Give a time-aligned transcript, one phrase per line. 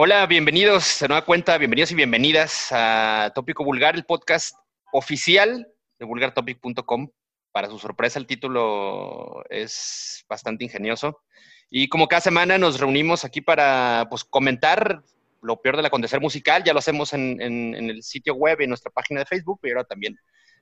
[0.00, 4.54] Hola, bienvenidos de nueva cuenta, bienvenidos y bienvenidas a Tópico Vulgar, el podcast
[4.92, 5.66] oficial
[5.98, 7.10] de vulgartopic.com.
[7.50, 11.20] Para su sorpresa, el título es bastante ingenioso.
[11.68, 15.02] Y como cada semana nos reunimos aquí para pues, comentar
[15.42, 16.62] lo peor del acontecer musical.
[16.62, 17.40] Ya lo hacemos en,
[17.74, 20.14] el sitio web y en nuestra página de Facebook, pero ahora también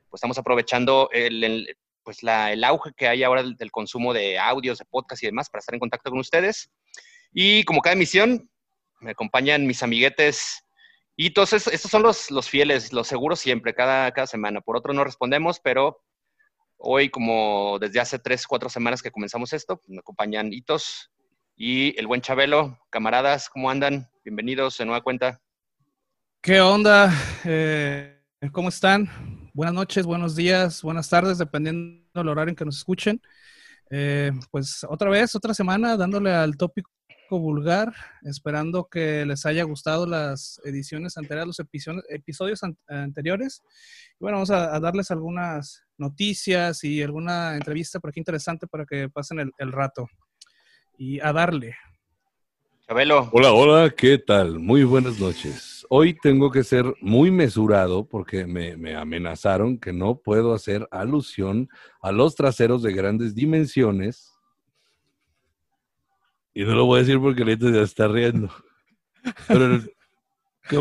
[0.09, 4.87] pues, estamos aprovechando el, pues, el auge que hay ahora del, consumo de audios, de
[4.87, 6.71] podcast y demás para estar en contacto con ustedes.
[7.35, 8.49] Y como cada emisión,
[9.01, 10.65] me acompañan mis amiguetes.
[11.17, 14.61] Y entonces, estos son los, los fieles, los seguros siempre, cada, cada semana.
[14.61, 16.03] Por otro no respondemos, pero
[16.77, 21.11] hoy, como desde hace tres, cuatro semanas que comenzamos esto, me acompañan Hitos
[21.57, 22.79] y el buen Chabelo.
[22.91, 24.09] Camaradas, ¿cómo andan?
[24.25, 25.41] Bienvenidos de nueva cuenta.
[26.43, 27.13] ¿Qué onda?
[27.45, 28.21] Eh,
[28.53, 29.51] ¿Cómo están?
[29.55, 33.23] Buenas noches, buenos días, buenas tardes, dependiendo del horario en que nos escuchen.
[33.91, 36.91] Eh, pues otra vez, otra semana, dándole al tópico
[37.31, 43.63] vulgar, esperando que les haya gustado las ediciones anteriores, los episodios, episodios anteriores.
[44.15, 49.09] Y bueno, vamos a, darles algunas noticias y alguna entrevista por aquí interesante para que
[49.09, 50.07] pasen el, rato.
[50.97, 51.75] Y a darle.
[52.87, 53.29] Chabelo.
[53.33, 54.61] Hola, hola, ¿qué tal?
[54.61, 55.85] Muy buenas noches.
[55.91, 61.69] Hoy tengo que ser muy mesurado porque me, me amenazaron que no puedo hacer alusión
[62.01, 64.36] a los traseros de grandes dimensiones
[66.57, 68.49] y no lo voy a decir porque ahorita ya está riendo.
[69.47, 69.79] Pero,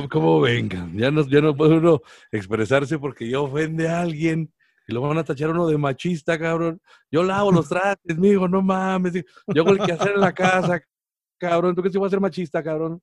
[0.09, 0.97] ¿cómo, vengan?
[0.97, 1.99] Ya no, ya no puede uno
[2.31, 4.53] expresarse porque ya ofende a alguien
[4.87, 6.79] y lo van a tachar uno de machista, cabrón.
[7.11, 9.21] Yo lavo los trastes, mijo, no mames.
[9.47, 10.81] Yo hago el que hacer en la casa,
[11.37, 11.75] cabrón.
[11.75, 13.01] ¿Tú qué si voy a ser machista, cabrón?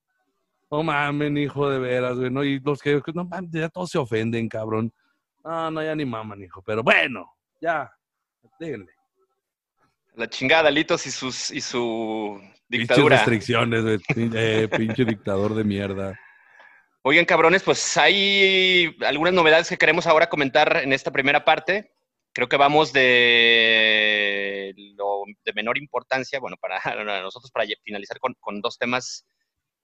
[0.71, 2.31] No mames, hijo de veras, güey.
[2.31, 2.43] ¿no?
[2.43, 4.91] Y los que, no mames, ya todos se ofenden, cabrón.
[5.45, 6.63] No, no, ya ni maman, hijo.
[6.63, 7.93] Pero bueno, ya,
[8.59, 8.93] déjenle.
[10.15, 13.17] La chingada, Litos y, sus, y su Dictadura.
[13.17, 16.19] restricciones, eh, pinche dictador de mierda.
[17.03, 21.93] Oigan, cabrones, pues hay algunas novedades que queremos ahora comentar en esta primera parte.
[22.33, 26.81] Creo que vamos de lo de menor importancia, bueno, para
[27.23, 29.27] nosotros, para finalizar con, dos temas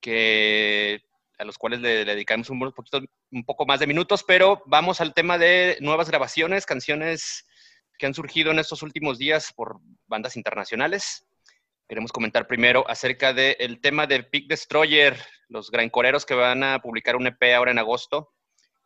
[0.00, 1.00] que
[1.38, 3.00] a los cuales le, dedicamos un, poquito,
[3.30, 7.46] un poco más de minutos, pero vamos al tema de nuevas grabaciones, canciones
[7.98, 11.26] que han surgido en estos últimos días por bandas internacionales.
[11.88, 15.16] Queremos comentar primero acerca del tema de Peak Destroyer,
[15.48, 18.32] los grancoreros que van a publicar un EP ahora en agosto.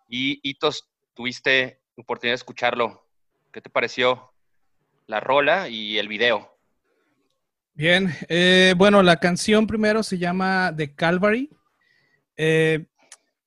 [0.09, 3.07] Y Hitos, tuviste oportunidad de escucharlo.
[3.53, 4.33] ¿Qué te pareció
[5.07, 6.57] la rola y el video?
[7.75, 11.51] Bien, eh, bueno, la canción primero se llama The Calvary.
[12.37, 12.87] Eh,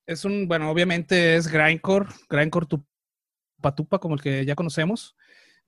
[0.06, 5.16] es un, bueno, obviamente es grindcore, grindcore tupa como el que ya conocemos.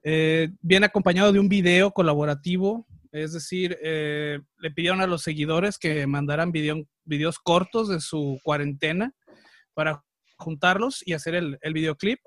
[0.10, 5.78] Eh, viene acompañado de un video colaborativo es decir, eh, le pidieron a los seguidores
[5.78, 9.14] que mandaran videos cortos de su cuarentena
[9.74, 10.04] para
[10.38, 12.20] juntarlos y hacer el, videoclip.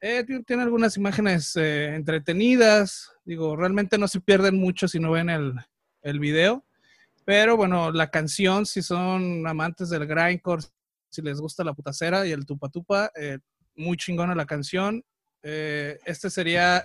[0.00, 3.12] Eh, tiene algunas imágenes eh, entretenidas.
[3.24, 5.54] Digo, realmente no se pierden mucho si no ven el,
[6.02, 6.64] el video.
[7.24, 10.64] Pero bueno, la canción, si son amantes del grindcore,
[11.08, 13.12] si les gusta la putacera y el tupa tupa,
[13.76, 15.04] muy chingona la canción.
[15.42, 16.84] Este sería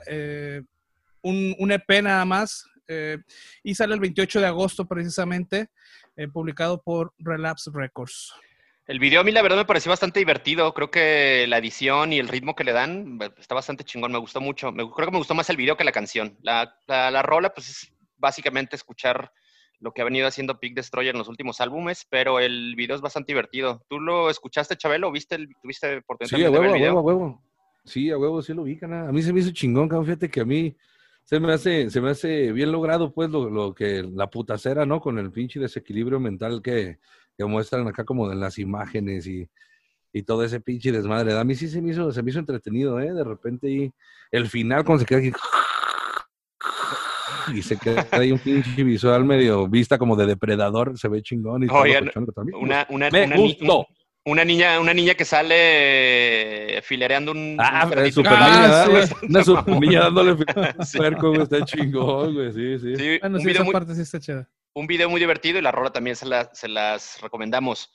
[1.22, 3.18] un, un, EP nada más, eh,
[3.64, 5.70] y sale el 28 de agosto precisamente,
[6.16, 8.34] eh, publicado por Relapse Records.
[8.88, 10.74] El video a mí la verdad me pareció bastante divertido.
[10.74, 14.14] Creo que la edición y el ritmo que le dan está bastante chingón.
[14.14, 14.72] Me gustó mucho.
[14.72, 16.38] Me, creo que me gustó más el video que la canción.
[16.42, 19.34] La, la, rola, pues es básicamente escuchar
[19.80, 23.02] lo que ha venido haciendo Peak Destroyer en los últimos álbumes, pero el video es
[23.02, 23.86] bastante divertido.
[23.90, 25.12] ¿Tú lo escuchaste, Chabelo?
[25.12, 27.47] ¿Viste el, ¿Tuviste sí, a huevo, huevo, huevo.
[27.88, 30.46] Sí, a huevo, sí lo vi, A mí se me hizo chingón, Fíjate que a
[30.46, 30.76] mí
[31.24, 35.00] se me hace, se me hace bien logrado, pues, lo, lo que la putacera, ¿no?
[35.02, 37.00] Con el pinche desequilibrio mental que,
[37.38, 39.50] que muestran acá como en las imágenes y,
[40.14, 41.38] y, todo ese pinche desmadre.
[41.38, 43.14] A mí sí se me hizo, se me hizo entretenido, ¿eh?
[43.14, 43.92] De repente y
[44.32, 45.32] el final cuando se queda aquí
[47.54, 51.64] y se queda ahí un pinche visual medio vista como de depredador, se ve chingón
[51.64, 51.84] y todo
[52.60, 53.88] una, una, me gustó
[54.28, 57.58] una niña, una niña que sale filereando un.
[57.60, 58.88] Ah, un super niña, ah,
[59.30, 60.36] Una super niña dándole
[60.86, 61.00] sí.
[61.42, 62.52] está chingón, güey.
[62.52, 62.96] Sí, sí.
[62.98, 64.50] sí bueno, un sí, video muy, parte sí está chida.
[64.74, 67.90] Un video muy divertido y la rola también se, la, se las recomendamos.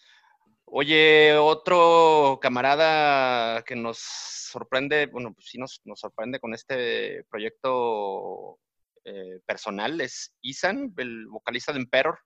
[0.64, 8.58] Oye, otro camarada que nos sorprende, bueno, pues sí nos, nos sorprende con este proyecto
[9.04, 12.18] eh, personal es Isan, el vocalista de Emperor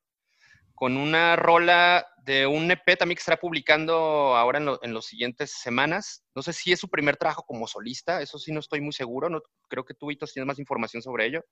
[0.76, 6.23] con una rola de un EP también que estará publicando ahora en, las siguientes semanas.
[6.34, 9.31] No sé si es su primer trabajo como solista, eso sí no estoy muy seguro.
[9.31, 11.43] No, creo que tú, Hitos, tienes más información sobre ello.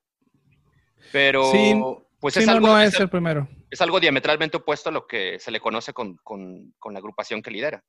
[1.10, 1.74] Pero Sí,
[2.20, 3.48] pues Sí, es, no, algo, no es, es el primero.
[3.70, 7.40] es algo diametralmente opuesto a lo que se le conoce con, con- con la agrupación
[7.40, 7.82] que lidera.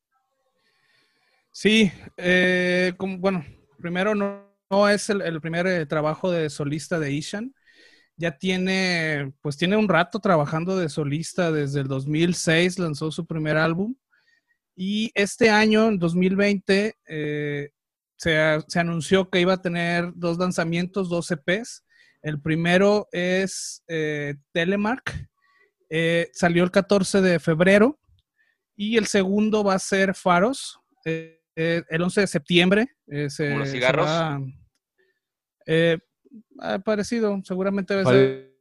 [1.52, 3.46] Sí, eh, como- bueno,
[3.78, 7.54] primero no, no es el, el primer eh, trabajo de solista de Ishan.
[8.18, 13.58] Ya tiene, pues tiene un rato trabajando de solista desde el 2006, lanzó su primer
[13.58, 13.96] álbum.
[14.76, 17.70] Y este año, en 2020, eh,
[18.18, 21.84] se, se anunció que iba a tener dos lanzamientos, dos EPs.
[22.22, 25.14] El primero es eh, Telemark,
[25.90, 28.00] eh, salió el 14 de febrero.
[28.78, 32.88] Y el segundo va a ser Faros, el 11 de septiembre.
[33.30, 34.06] se- ¿Como los se cigarros?
[34.08, 34.40] va-
[36.60, 38.06] ah, parecido, seguramente debe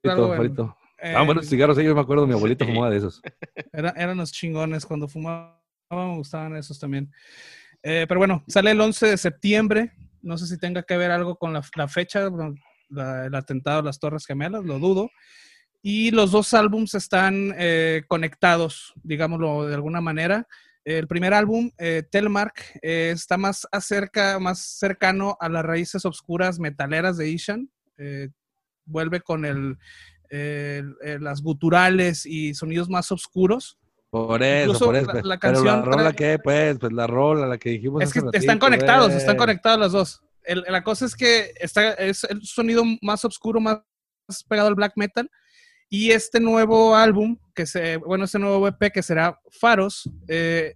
[0.03, 0.77] ser algo en- farito.
[0.99, 2.71] en- Ah, buenos cigarros, yo me acuerdo, mi abuelito Sí.
[2.73, 3.21] fumaba de esos.
[3.73, 5.61] era- eran los chingones cuando fumaba,
[5.91, 7.11] me gustaban esos también.
[7.83, 9.93] Eh, pero bueno, sale el 11 de septiembre.
[10.23, 12.55] No sé si tenga que ver algo con la, la fecha, bueno,
[12.89, 15.11] la- el atentado a las Torres Gemelas, lo dudo.
[15.83, 20.49] Y los dos álbums están eh, conectados, digámoslo de alguna manera.
[20.85, 26.59] El primer álbum, eh, Telmark, eh, está más acerca, más cercano a las raíces oscuras
[26.59, 27.71] metaleras de Ishan.
[27.97, 28.29] Eh,
[28.85, 29.79] vuelve con el,
[31.21, 33.79] las guturales y sonidos más oscuros.
[34.11, 35.07] Por eso, Incluso por eso.
[35.07, 35.23] la- pues.
[35.23, 38.03] Pero canción la rola trae- que, pues, pues la rola, la que dijimos.
[38.03, 39.19] Es que hace están conectados, güey.
[39.19, 40.23] están conectados las dos.
[40.43, 43.81] El- la cosa es que está, es el sonido más oscuro, más
[44.49, 45.31] pegado al black metal.
[45.97, 50.75] Y este nuevo álbum, que se, bueno, este nuevo EP que será Faros, eh,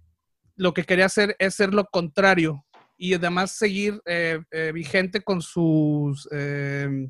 [0.55, 5.41] lo que quería hacer es ser lo contrario y además seguir eh, eh, vigente con
[5.41, 7.09] sus eh,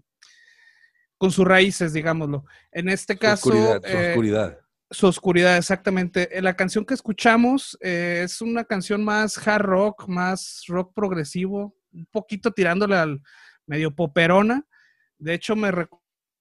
[1.19, 2.45] con sus raíces, digámoslo.
[2.71, 4.59] En este Su caso, oscuridad, su oscuridad.
[4.89, 6.41] su oscuridad, exactamente.
[6.41, 12.50] La canción que escuchamos es una canción más hard rock, más rock progresivo, un poquito
[12.50, 13.21] tirándole al
[13.67, 14.65] medio poperona.
[15.19, 15.71] De hecho, me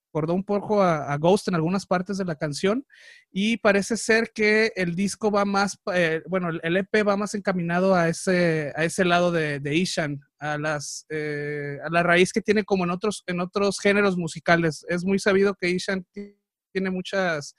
[0.09, 2.85] recordó un poco a, Ghost en algunas partes de la canción
[3.31, 7.93] y parece ser que el disco va más, eh, bueno, el- EP va más encaminado
[7.93, 12.41] a ese, a ese lado de, de Ishan, a, las, eh, a la raíz que
[12.41, 14.83] tiene como en otros, en otros géneros musicales.
[14.89, 16.35] Es muy sabido que Ishan ti-
[16.71, 17.55] tiene muchas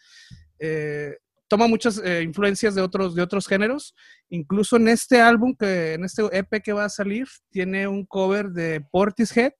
[0.58, 1.17] eh,
[1.49, 3.94] toma muchas eh, influencias de otros, de otros géneros.
[4.29, 8.50] Incluso en este álbum, que, en este EP que va a salir, tiene un cover
[8.50, 9.52] de Portishead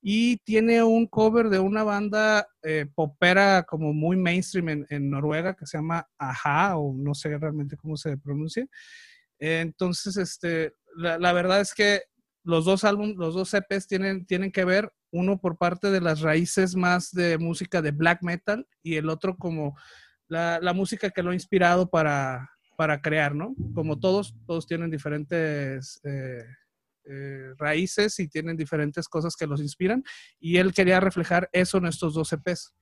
[0.00, 5.66] y tiene un cover de una banda eh, popera como muy mainstream en, Noruega que
[5.66, 8.66] se llama Aja, o no sé realmente cómo se pronuncia.
[9.38, 12.02] Entonces, este, la, verdad es que
[12.44, 16.20] los dos álbumes, los dos EPs tienen, tienen que ver, uno por parte de las
[16.20, 19.76] raíces más de música de black metal y el otro como
[20.26, 23.54] la, la música que lo ha inspirado para, para crear, ¿no?
[23.74, 26.44] Como todos, todos tienen diferentes eh,
[27.04, 30.04] eh, raíces y tienen diferentes cosas que los inspiran
[30.38, 32.72] y él quería reflejar eso en estos dos EPs.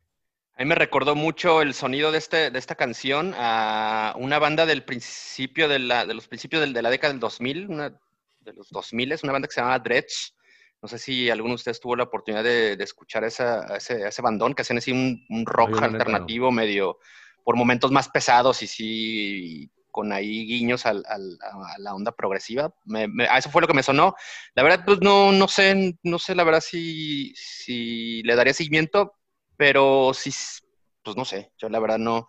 [0.54, 4.66] A mí me recordó mucho el sonido de, este, de esta canción a una banda
[4.66, 7.98] del principio de, la, de los principios de la década del 2000, una,
[8.40, 10.34] de los 2000, es una banda que se llamaba Dredge.
[10.82, 14.06] No sé si alguno de ustedes tuvo la oportunidad de, de escuchar esa, a ese,
[14.06, 15.86] ese bandón que hacían así un, un rock neta, no.
[15.86, 16.98] alternativo medio,
[17.44, 22.74] por momentos más pesados y sí con ahí guiños al- al- a, la onda progresiva.
[22.84, 24.14] Me- me- a eso fue lo que me sonó.
[24.54, 29.14] La verdad, pues no, no sé, no sé la verdad si, si le daría seguimiento,
[29.56, 30.30] pero sí,
[31.02, 32.28] pues no sé, yo la verdad no.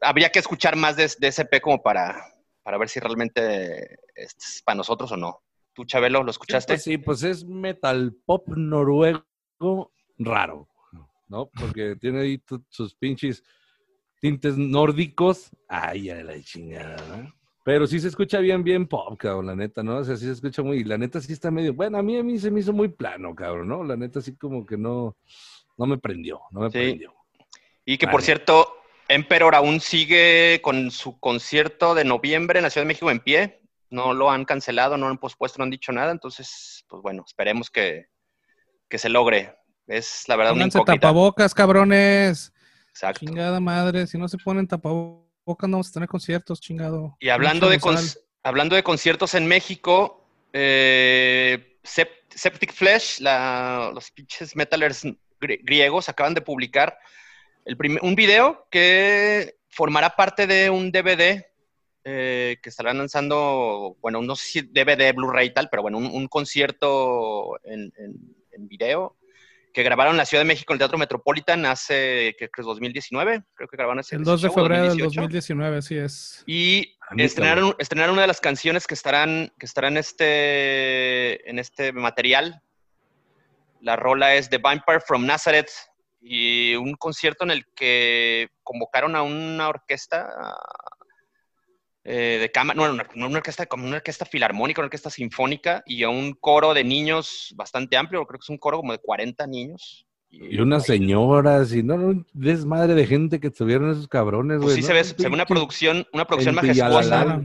[0.00, 2.24] Habría que escuchar más de, de ese P como para,
[2.62, 5.42] para ver si realmente es para nosotros o no.
[5.74, 6.72] ¿Tú, Chabelo, lo Sí, escuchaste?
[6.74, 9.24] pues, sí, pues es metal pop noruego
[10.18, 10.68] raro,
[11.28, 11.48] ¿no?
[11.50, 13.42] Porque tiene ahí sus pinches
[14.20, 15.50] tintes nórdicos.
[15.68, 17.34] Ay, a la chingada, ¿no?
[17.64, 19.98] Pero sí se escucha bien, bien pop, cabrón, la neta, ¿no?
[19.98, 22.22] O sea, sí se escucha muy, la neta sí está medio, bueno, a mí, a
[22.22, 23.84] mí se me hizo muy plano, cabrón, ¿no?
[23.84, 25.16] La neta sí como que no,
[25.76, 26.78] no me prendió, no me Sí.
[26.78, 27.14] prendió.
[27.84, 28.12] Y que, Vale.
[28.12, 28.76] por cierto,
[29.08, 33.60] Emperor aún sigue con su concierto de noviembre en la Ciudad de México en pie.
[33.90, 36.12] No lo han cancelado, no lo han pospuesto, no han dicho nada.
[36.12, 38.06] Entonces, pues bueno, esperemos que,
[38.88, 39.56] que se logre.
[39.88, 41.00] Es la verdad una Pónganse incógnita.
[41.00, 42.52] tapabocas, cabrones.
[42.90, 43.20] Exacto.
[43.24, 47.16] Chingada madre, si no se ponen tapabocas no vamos a tener conciertos, chingado.
[47.20, 47.78] Y hablando de,
[48.42, 55.04] hablando de conciertos en México, eh, Sep- Septic Flesh, la- los pinches metalers
[55.40, 56.98] grie- griegos acaban de publicar
[57.64, 61.46] el primer- un video que formará parte de un DVD
[62.04, 66.06] eh, que estarán lanzando, bueno, no sé si DVD, Blu-ray y tal, pero bueno, un,
[66.06, 69.16] un concierto en, en- en video
[69.72, 73.42] que grabaron en la Ciudad de México en el Teatro Metropolitan hace, que creo, 2019,
[73.54, 75.20] creo que grabaron ese El 2 de febrero del 2018.
[75.20, 76.44] 2019, así es.
[76.46, 81.58] Y A mí estrenaron, estrenaron una de las canciones que estarán, que estarán este, en
[81.58, 82.62] este material.
[83.80, 85.70] La rola es The Vampire from Nazareth,
[86.20, 90.28] y un concierto en el que convocaron a una orquesta
[92.04, 96.02] eh, de cámara, no, no, una orquesta, como una orquesta filarmónica, una orquesta sinfónica y
[96.02, 99.46] a un coro de niños bastante amplio, creo que es un coro como de 40
[99.46, 100.06] niños.
[100.30, 104.76] Y, unas señoras, y no, no, desmadre de gente que estuvieron esos cabrones, pues güey.
[104.76, 107.42] sí, se ve, se ve una producción, una producción majestuosa.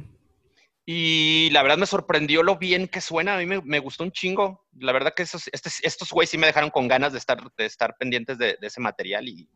[0.87, 3.35] Y la verdad me sorprendió lo bien que suena.
[3.35, 4.67] A mí me, gustó un chingo.
[4.77, 7.65] La verdad que esos, este, estos güeyes sí me dejaron con ganas de estar, de
[7.65, 9.27] estar pendientes de, ese material.
[9.27, 9.49] Y,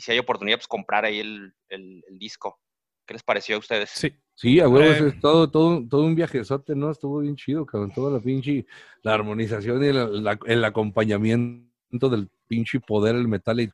[0.00, 2.60] si hay oportunidad, pues comprar ahí el, disco.
[3.04, 3.90] ¿Qué les pareció a ustedes?
[3.90, 4.12] Sí.
[4.36, 6.90] Sí, a huevos, eh, es todo, todo, todo un viajezote, ¿no?
[6.90, 7.90] Estuvo bien chido, cabrón.
[7.94, 8.66] Toda la pinche,
[9.02, 13.70] la armonización y el acompañamiento del pinche poder, el metal y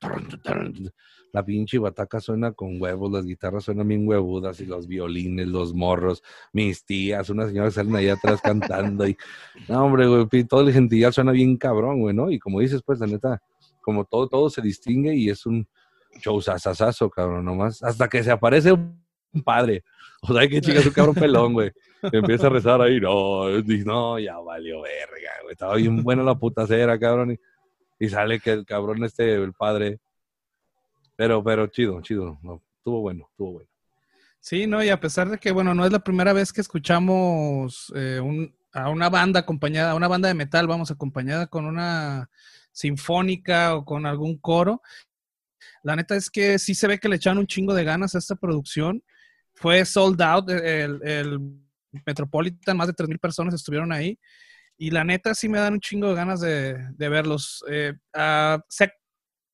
[1.33, 5.75] la pinche bataca suena con huevos, las guitarras suenan bien huevudas y los violines, los
[5.75, 9.17] morros, mis tías, unas señoras salen allá atrás cantando y,
[9.69, 12.31] no, hombre, güey, todo el gentilidad suena bien cabrón, güey, ¿no?
[12.31, 13.43] Y como dices, pues, la neta,
[13.81, 15.67] como todo, todo se distingue y es un
[16.21, 19.02] show sasasazo, cabrón, nomás, hasta que se aparece un
[19.41, 19.85] padre,
[20.23, 21.73] o sea, que chingas un cabrón pelón, güey.
[22.03, 25.53] Empieza a rezar ahí, no, no, ya valió verga, güey.
[25.53, 27.33] Estaba bien buena la puta cera, cabrón.
[27.33, 30.01] Y, y sale que el cabrón este, el padre,
[31.17, 32.39] pero, pero chido, chido.
[32.43, 33.69] No, estuvo bueno, estuvo bueno.
[34.41, 37.93] Sí, no, y a pesar de que, bueno, no es la primera vez que escuchamos
[37.95, 38.21] eh,
[38.73, 42.29] a una banda acompañada, a una banda de metal, vamos, acompañada con una
[42.73, 44.83] sinfónica o con algún coro.
[45.85, 48.19] La neta es que sí se ve que le echaron un chingo de ganas a
[48.19, 49.05] esta producción.
[49.63, 51.39] Fue sold out, eh, el,
[52.07, 54.19] Metropolitan, más de 3.000 personas estuvieron ahí.
[54.77, 57.63] Y la neta sí me dan un chingo de ganas de, verlos.
[57.69, 57.93] Eh,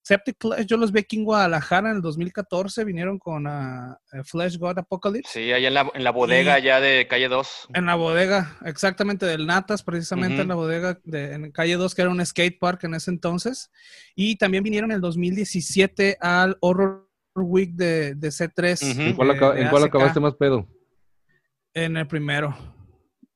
[0.08, 4.56] Septic Flesh, yo los vi aquí en Guadalajara en el 2014, vinieron con uh, Flesh
[4.56, 5.30] God Apocalypse.
[5.30, 7.68] Sí, allá en la, en la bodega ya de calle 2.
[7.74, 12.00] En la bodega, exactamente, del Natas, precisamente en la bodega de en calle 2, que
[12.00, 13.70] era un skate park en ese entonces.
[14.14, 19.00] Y también vinieron en el 2017 al Horror Week de, de C3.
[19.00, 20.66] ¿En cuál, acabaste más pedo?
[21.74, 22.56] En el primero.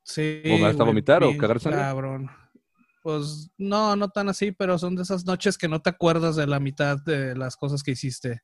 [0.03, 0.43] Sí.
[0.51, 1.71] ¿O hasta vomitar o cagarse?
[1.71, 2.31] Cabrón.
[3.03, 6.47] Pues no, no tan así, pero son de esas noches que no te acuerdas de
[6.47, 8.43] la mitad de las cosas que hiciste.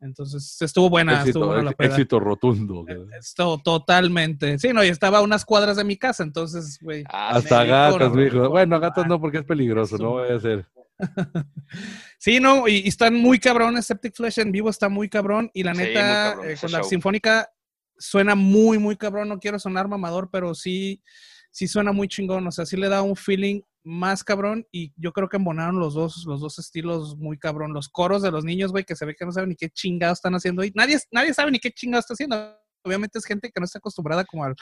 [0.00, 2.86] Entonces, estuvo buena, éxito, estuvo buena la Éxito rotundo.
[3.18, 4.58] Esto, totalmente.
[4.58, 7.04] Sí, no, y estaba a unas cuadras de mi casa, entonces, güey.
[7.08, 8.48] Ah, Hasta gatos, dijo.
[8.48, 10.66] Bueno, gatos no, porque es peligroso, no voy a hacer.
[12.18, 13.86] sí, no, y, están muy cabrones.
[13.86, 15.50] Septic Flesh en vivo está muy cabrón.
[15.54, 17.50] Y la neta, eh, con la sinfónica
[17.98, 19.28] suena muy, muy cabrón.
[19.28, 21.02] No quiero sonar mamador, pero sí,
[21.50, 22.46] sí suena muy chingón.
[22.46, 25.94] O sea, sí le da un feeling más cabrón y yo creo que embonaron los
[25.94, 27.72] dos, los dos estilos muy cabrón.
[27.72, 30.18] Los coros de los niños, güey, que se ve que no saben ni qué chingados
[30.18, 30.72] están haciendo ahí.
[30.74, 32.56] Nadie, nadie sabe ni qué chingados está haciendo.
[32.82, 34.54] Obviamente es gente que no está acostumbrada como al,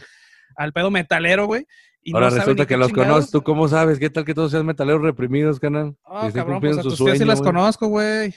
[0.57, 1.67] al pedo metalero, güey.
[2.13, 3.31] Ahora resulta que los conoces.
[3.31, 3.99] ¿Tú cómo sabes?
[3.99, 5.97] ¿Qué tal que todos sean metaleros reprimidos, canal?
[6.05, 8.35] Oh, cabrón, pues a tus sí las conozco, güey.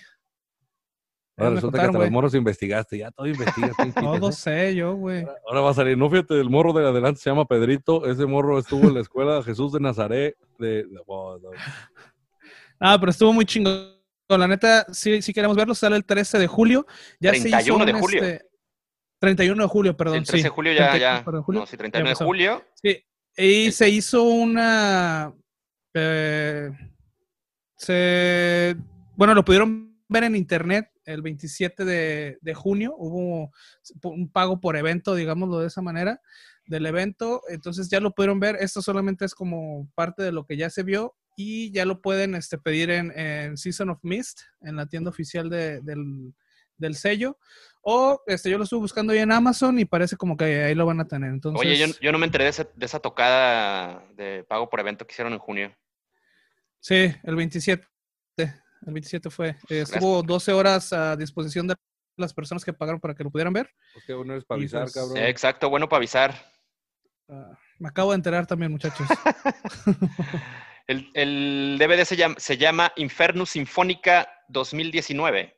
[1.38, 3.92] Ahora resulta que hasta los morros investigaste, ya todo investigaste.
[4.00, 5.26] todo sé yo, güey.
[5.48, 8.60] Ahora, va a salir, no fíjate, el morro de adelante se llama Pedrito, ese morro
[8.60, 10.36] estuvo en la escuela Jesús de Nazaret.
[10.60, 10.86] De,
[12.84, 14.02] Ah, pero estuvo muy chingón.
[14.28, 16.86] La neta, sí, sí queremos verlo, sale el 13 de julio.
[17.20, 18.24] Ya 31 de julio.
[19.20, 20.18] 31 de julio, perdón.
[20.18, 21.24] El 13 de julio ya, ya.
[21.48, 22.64] No, sí, 31 de julio.
[22.74, 23.04] Sí,
[23.38, 25.34] y se hizo una...
[25.94, 26.72] Eh,
[27.76, 28.76] se...
[29.16, 32.94] Bueno, lo pudieron ver en internet el 27 de, junio.
[32.98, 33.52] Hubo
[34.04, 36.22] un pago por evento, digámoslo de esa manera,
[36.66, 37.42] del evento.
[37.50, 38.58] Entonces ya lo pudieron ver.
[38.60, 42.36] Esto solamente es como parte de lo que ya se vio y ya lo pueden
[42.36, 47.38] este, pedir en, Season of Mist, en la tienda oficial del, sello.
[47.82, 50.86] O este, yo lo estuve buscando ahí en Amazon y parece como que ahí lo
[50.86, 51.32] van a tener.
[51.32, 55.14] Entonces, Oye, yo, no me enteré de, de esa tocada de pago por evento que
[55.14, 55.76] hicieron en junio.
[56.80, 57.88] Sí, el 27
[58.86, 59.50] el 27 fue.
[59.70, 61.76] Eh, estuvo 12 horas a disposición de
[62.18, 63.70] las personas que pagaron para que lo pudieran ver.
[63.94, 65.18] Pues bueno es para avisar, pues, cabrón.
[65.18, 66.54] exacto, bueno para avisar.
[67.30, 69.08] Ah, me acabo de enterar también, muchachos.
[70.88, 75.58] el, DVD se llama, se llama Infernus Sinfónica 2019.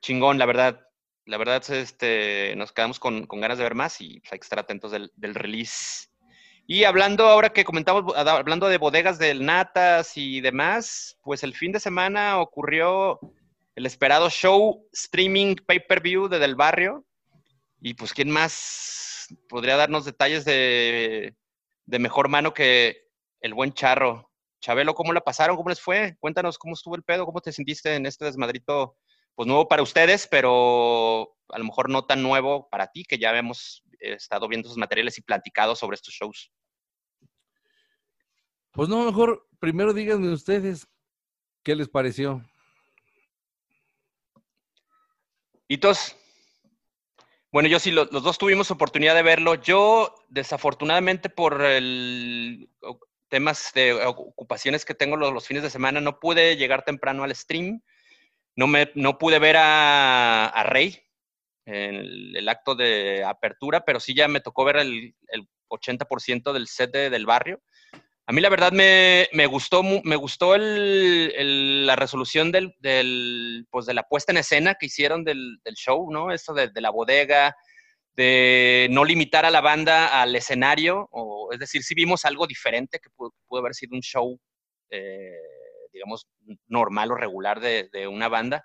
[0.00, 0.80] Chingón, la verdad.
[1.26, 4.58] La verdad, este, nos quedamos con, ganas de ver más y pues, hay que estar
[4.58, 6.08] atentos del, del release.
[6.66, 11.72] Y hablando ahora que comentamos, hablando de bodegas del Natas y demás, pues el fin
[11.72, 13.20] de semana ocurrió
[13.74, 17.04] el esperado show streaming pay-per-view de Del Barrio.
[17.80, 21.34] Y pues, ¿quién más podría darnos detalles de,
[21.84, 23.08] de mejor mano que
[23.40, 24.30] el buen Charro?
[24.60, 25.56] Chabelo, ¿cómo la pasaron?
[25.56, 26.16] ¿Cómo les fue?
[26.18, 28.96] Cuéntanos cómo estuvo el pedo, cómo te sentiste en este desmadrito,
[29.34, 33.36] pues nuevo para ustedes, pero a lo mejor no tan nuevo para ti, que ya
[33.36, 36.52] hemos estado viendo sus materiales y platicado sobre estos shows.
[38.72, 40.86] Pues no, mejor primero díganme ustedes
[41.62, 42.44] qué les pareció.
[45.68, 46.16] Hitos.
[47.50, 49.54] Bueno, yo sí, los, dos tuvimos oportunidad de verlo.
[49.54, 52.68] Yo, desafortunadamente, por el,
[53.28, 57.80] temas de ocupaciones que tengo los, fines de semana, no pude llegar temprano al stream.
[58.56, 60.98] No, me, no pude ver a, Rey
[61.66, 61.94] en
[62.36, 66.92] el, acto de apertura, pero sí ya me tocó ver el, el 80% del set
[66.92, 67.60] del barrio.
[68.26, 72.74] A mí la verdad me, gustó, me gustó la resolución del,
[73.70, 76.32] pues de la puesta en escena que hicieron del, show, ¿no?
[76.32, 77.54] Esto de, la bodega,
[78.16, 82.98] de no limitar a la banda al escenario, o, es decir, sí vimos algo diferente
[82.98, 84.40] que pudo, haber sido un show,
[84.88, 85.36] eh,
[85.94, 86.26] digamos,
[86.66, 88.64] normal o regular de, una banda.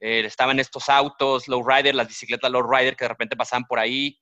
[0.00, 4.18] Eh, estaban estos autos, lowrider, las bicicletas lowrider que de repente pasaban por ahí,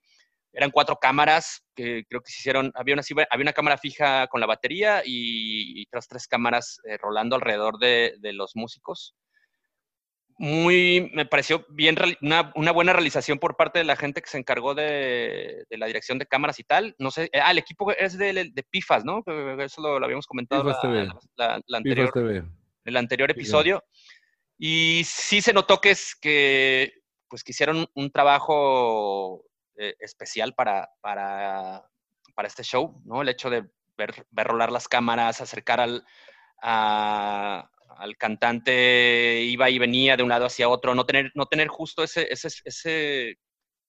[0.52, 4.40] eran cuatro cámaras que creo que se hicieron, había una, había una cámara fija con
[4.40, 9.14] la batería y, otras tres cámaras eh, rolando alrededor de, los músicos.
[10.40, 14.72] Muy, me pareció bien, una, buena realización por parte de la gente que se encargó
[14.74, 16.94] de, la dirección de cámaras y tal.
[16.98, 19.24] No sé, ah, el equipo es de, Pifas, ¿no?
[19.58, 20.62] Eso lo, habíamos comentado
[21.36, 22.44] la, anterior,
[22.84, 23.82] el anterior episodio.
[24.56, 26.92] Y sí se notó que es que
[27.28, 29.44] pues que hicieron un trabajo
[29.76, 31.84] eh, especial para, para,
[32.34, 33.22] para, este show, ¿no?
[33.22, 36.04] El hecho de ver, ver rolar las cámaras, acercar al,
[37.96, 42.02] al cantante, iba y venía de un lado hacia otro, no tener, no tener justo
[42.02, 43.38] ese, ese, ese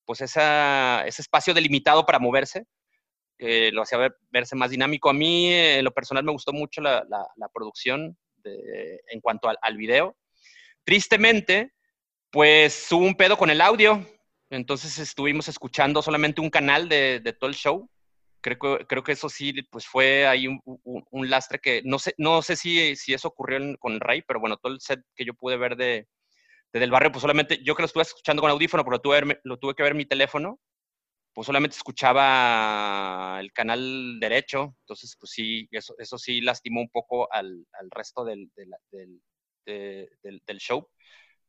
[0.06, 2.66] pues esa, ese espacio delimitado para moverse,
[3.38, 5.10] lo hacía verse más dinámico.
[5.10, 9.58] A mí, en lo personal, me gustó mucho la, la, producción de, en cuanto al,
[9.62, 10.18] al, video.
[10.84, 11.74] Tristemente,
[12.32, 14.06] pues hubo un pedo con el audio.
[14.50, 17.90] Entonces estuvimos escuchando solamente un canal de, todo el show.
[18.42, 22.42] Creo que, creo que eso sí, pues fue ahí un, lastre que no sé, no
[22.42, 25.34] sé si, si eso ocurrió con el Rey, pero bueno, todo el set que yo
[25.34, 26.08] pude ver de,
[26.74, 29.58] Del Barrio, pues solamente, yo que lo estuve escuchando con audífono, pero lo tuve, lo
[29.58, 30.60] tuve que ver en mi teléfono,
[31.34, 37.32] pues solamente escuchaba el canal derecho, entonces pues sí, eso, eso sí lastimó un poco
[37.34, 38.52] al, resto del,
[39.66, 40.88] del show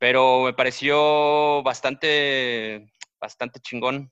[0.01, 4.11] pero me pareció bastante, bastante chingón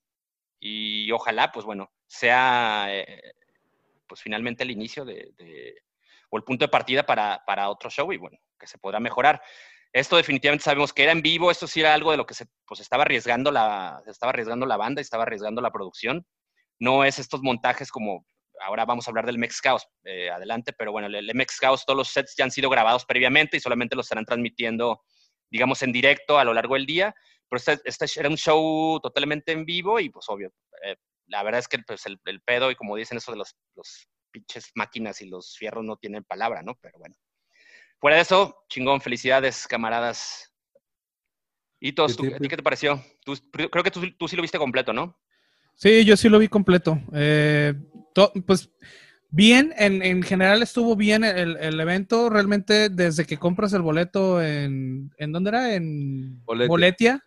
[0.60, 3.22] y ojalá, pues bueno, sea eh,
[4.08, 5.32] pues finalmente el inicio de,
[6.30, 9.40] o el punto de partida para, para, otro show y bueno, que se podrá mejorar.
[9.92, 12.46] Esto definitivamente sabemos que era en vivo, esto sí era algo de lo que se
[12.66, 16.26] pues estaba arriesgando la, estaba arriesgando la banda, estaba arriesgando la producción.
[16.80, 18.26] No es estos montajes como
[18.60, 21.96] ahora vamos a hablar del Mex Chaos eh, adelante, pero bueno, el, el Chaos, todos
[21.96, 25.02] los sets ya han sido grabados previamente y solamente los estarán transmitiendo
[25.50, 27.14] digamos, en directo a lo largo del día,
[27.48, 30.52] pero este, este era un show totalmente en vivo y pues obvio,
[30.84, 30.96] eh,
[31.28, 34.70] la verdad es que pues, el, pedo y como dicen eso de los, los pinches
[34.74, 36.74] máquinas y los fierros no tienen palabra, ¿no?
[36.80, 37.14] Pero bueno.
[38.00, 40.52] Fuera de eso, chingón, felicidades, camaradas.
[41.80, 43.02] ¿Y todos, ¿a ti qué te pareció?
[43.52, 45.18] creo que tú, sí lo viste completo, ¿no?
[45.74, 47.00] Sí, yo sí lo vi completo.
[47.12, 47.74] Eh,
[48.46, 48.70] pues
[49.30, 52.30] Bien, en, general estuvo bien el, evento.
[52.30, 55.12] Realmente, desde que compras el boleto en.
[55.18, 55.74] ¿En dónde era?
[55.74, 57.22] En Boletia.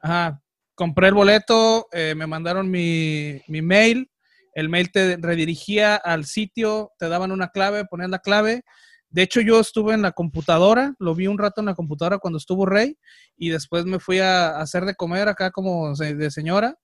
[0.00, 0.40] Ajá.
[0.80, 4.10] Compré el boleto, eh, me mandaron mi, mail.
[4.54, 8.62] El mail te redirigía al sitio, te daban una clave, ponías la clave.
[9.10, 12.38] De hecho, yo estuve en la computadora, lo vi un rato en la computadora cuando
[12.38, 12.96] estuvo Rey,
[13.36, 16.74] y después me fui a hacer de comer acá como de señora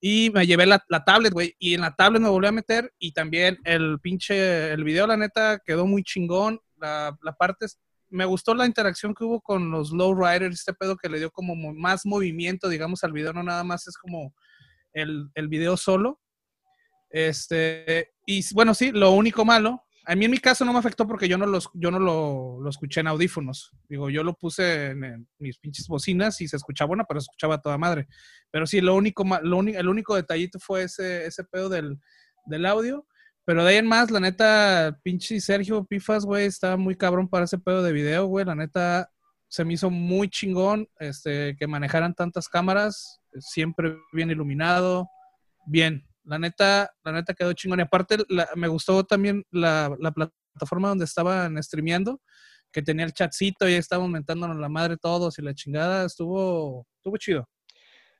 [0.00, 1.54] y me llevé la, tablet, güey.
[1.58, 2.94] Y en la tablet me volví a meter.
[2.98, 6.60] Y también el pinche, el video, la neta, quedó muy chingón.
[6.78, 7.66] La, la parte,
[8.16, 11.54] me gustó la interacción que hubo con los lowriders, este pedo que le dio como
[11.74, 13.32] más movimiento, digamos, al video.
[13.32, 14.34] No nada más es como
[14.92, 16.20] el, el video solo.
[17.10, 21.06] Este, y bueno, sí, lo único malo a mí en mi caso no me afectó
[21.06, 23.72] porque yo no, los, yo no lo, escuché en audífonos.
[23.88, 27.60] Digo, yo lo puse en, mis pinches bocinas y se escuchaba bueno, pero se escuchaba
[27.60, 28.06] toda madre.
[28.52, 31.98] Pero sí, lo único, lo el único detallito fue ese, ese pedo del,
[32.66, 33.04] audio.
[33.46, 37.44] Pero de ahí en más, la neta, pinche Sergio Pifas, güey, está muy cabrón para
[37.44, 38.44] ese pedo de video, güey.
[38.44, 39.08] La neta,
[39.46, 45.08] se me hizo muy chingón este, que manejaran tantas cámaras, siempre bien iluminado,
[45.64, 46.04] bien.
[46.24, 47.78] La neta, la neta quedó chingón.
[47.78, 48.18] Y aparte,
[48.56, 52.20] me gustó también la, plataforma donde estaban streameando,
[52.72, 56.04] que tenía el chatcito y estaba aumentándonos la madre todos y la chingada.
[56.04, 57.48] Estuvo, estuvo chido.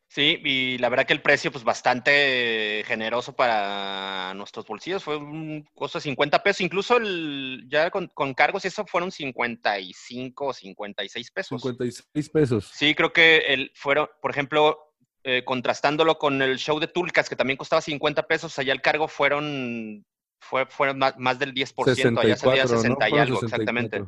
[0.08, 5.02] Sí, y la verdad que el precio, pues bastante generoso para nuestros bolsillos.
[5.02, 6.60] Fue un costo de 50 pesos.
[6.60, 11.60] Incluso el, ya con, cargos y eso fueron 55 o 56 pesos.
[11.60, 12.70] 56 pesos.
[12.72, 14.78] Sí, creo que el, fueron, por ejemplo,
[15.24, 19.08] eh, contrastándolo con el show de Tulcas, que también costaba 50 pesos, allá el cargo
[19.08, 20.06] fueron,
[20.38, 24.04] fue, fueron más, del 10%, allá salía 60 y algo, exactamente.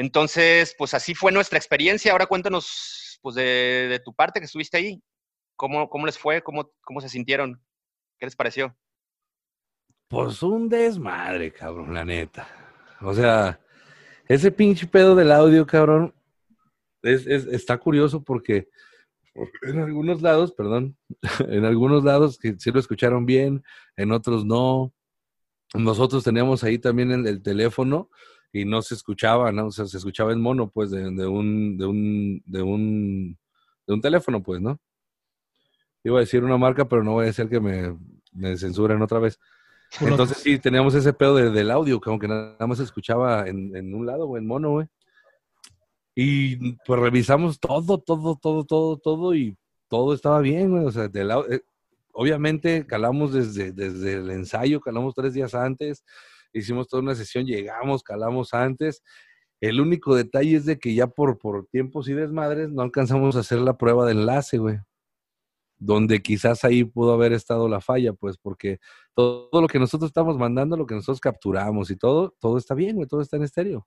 [0.00, 2.12] Entonces, pues así fue nuestra experiencia.
[2.12, 5.02] Ahora cuéntanos pues de, tu parte que estuviste ahí.
[5.56, 6.42] ¿Cómo, cómo les fue?
[6.42, 7.62] ¿Cómo, ¿Cómo se sintieron?
[8.18, 8.74] ¿Qué les pareció?
[10.08, 12.48] Pues un desmadre, cabrón, la neta.
[13.02, 13.60] O sea,
[14.26, 16.14] ese pinche pedo del audio, cabrón,
[17.02, 18.70] es, es- está curioso porque
[19.64, 20.96] en algunos lados, perdón,
[21.46, 23.62] en algunos lados que sí lo escucharon bien,
[23.96, 24.94] en otros no.
[25.74, 28.08] Nosotros teníamos ahí también el teléfono
[28.52, 29.66] y no se escuchaba, ¿no?
[29.66, 33.38] O sea, se escuchaba en mono, pues, de, de un, de un, de un,
[33.86, 34.78] de un teléfono, pues, ¿no?
[36.02, 37.96] Iba a decir una marca, pero no voy a decir que me,
[38.32, 39.38] me censuren otra vez.
[40.00, 43.74] Entonces sí, teníamos ese pedo de- del audio, que aunque nada más se escuchaba en,
[43.76, 44.86] en un lado, güey, en mono, güey.
[46.14, 49.56] Y pues revisamos todo, todo, todo, todo, todo, y
[49.88, 50.84] todo estaba bien, güey.
[50.84, 51.60] O sea, del eh,
[52.12, 56.04] obviamente calamos desde, desde el ensayo, calamos tres días antes,
[56.52, 59.02] hicimos toda una sesión, llegamos, calamos antes.
[59.60, 63.40] El único detalle es de que ya por, por tiempos y desmadres no alcanzamos a
[63.40, 64.78] hacer la prueba de enlace, güey.
[65.78, 68.78] Donde quizás ahí pudo haber estado la falla, pues, porque
[69.14, 72.96] todo lo que nosotros estamos mandando, lo que nosotros capturamos y todo, todo está bien,
[72.96, 73.86] güey, todo está en estéreo.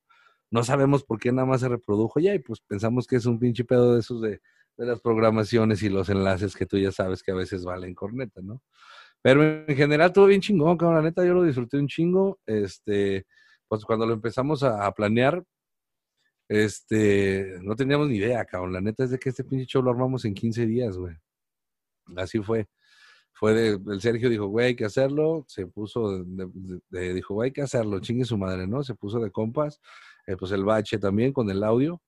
[0.52, 3.40] No sabemos por qué nada más se reprodujo ya y pues pensamos que es un
[3.40, 4.42] pinche pedo de esos de,
[4.78, 8.42] de las programaciones y los enlaces que tú ya sabes que a veces valen corneta,
[8.42, 8.62] ¿no?
[9.24, 13.26] Pero en general todo bien chingón, cabrón, la neta yo lo disfruté un chingo, este,
[13.68, 15.44] pues cuando lo empezamos a, planear,
[16.48, 19.92] este, no teníamos ni idea, cabrón, la neta es de que este pinche show lo
[19.92, 21.16] armamos en 15 días, güey.
[22.18, 22.68] Así fue
[23.34, 27.52] fue de, el Sergio dijo, güey, hay que hacerlo, se puso, de, dijo, güey, hay
[27.52, 28.84] que hacerlo, chingue su madre, ¿no?
[28.84, 29.82] Se puso de compas,
[30.28, 32.02] eh, pues el bache también con el audio,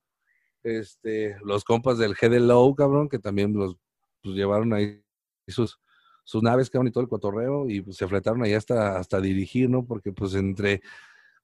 [0.64, 3.76] este, los compas del GDLOW, cabrón, que también los
[4.24, 5.04] pues, llevaron ahí
[5.48, 5.80] sus,
[6.26, 9.70] sus naves, cabrón, y todo el cotorreo, y pues, se fletaron ahí hasta, hasta dirigir,
[9.70, 9.86] ¿no?
[9.86, 10.82] Porque pues entre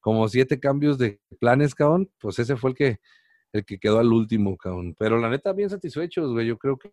[0.02, 3.00] como siete cambios de planes, cabrón, pues ese fue el que,
[3.54, 4.96] el que quedó al último, cabrón.
[4.98, 6.48] Pero la neta, bien satisfechos, güey.
[6.48, 6.90] Yo creo que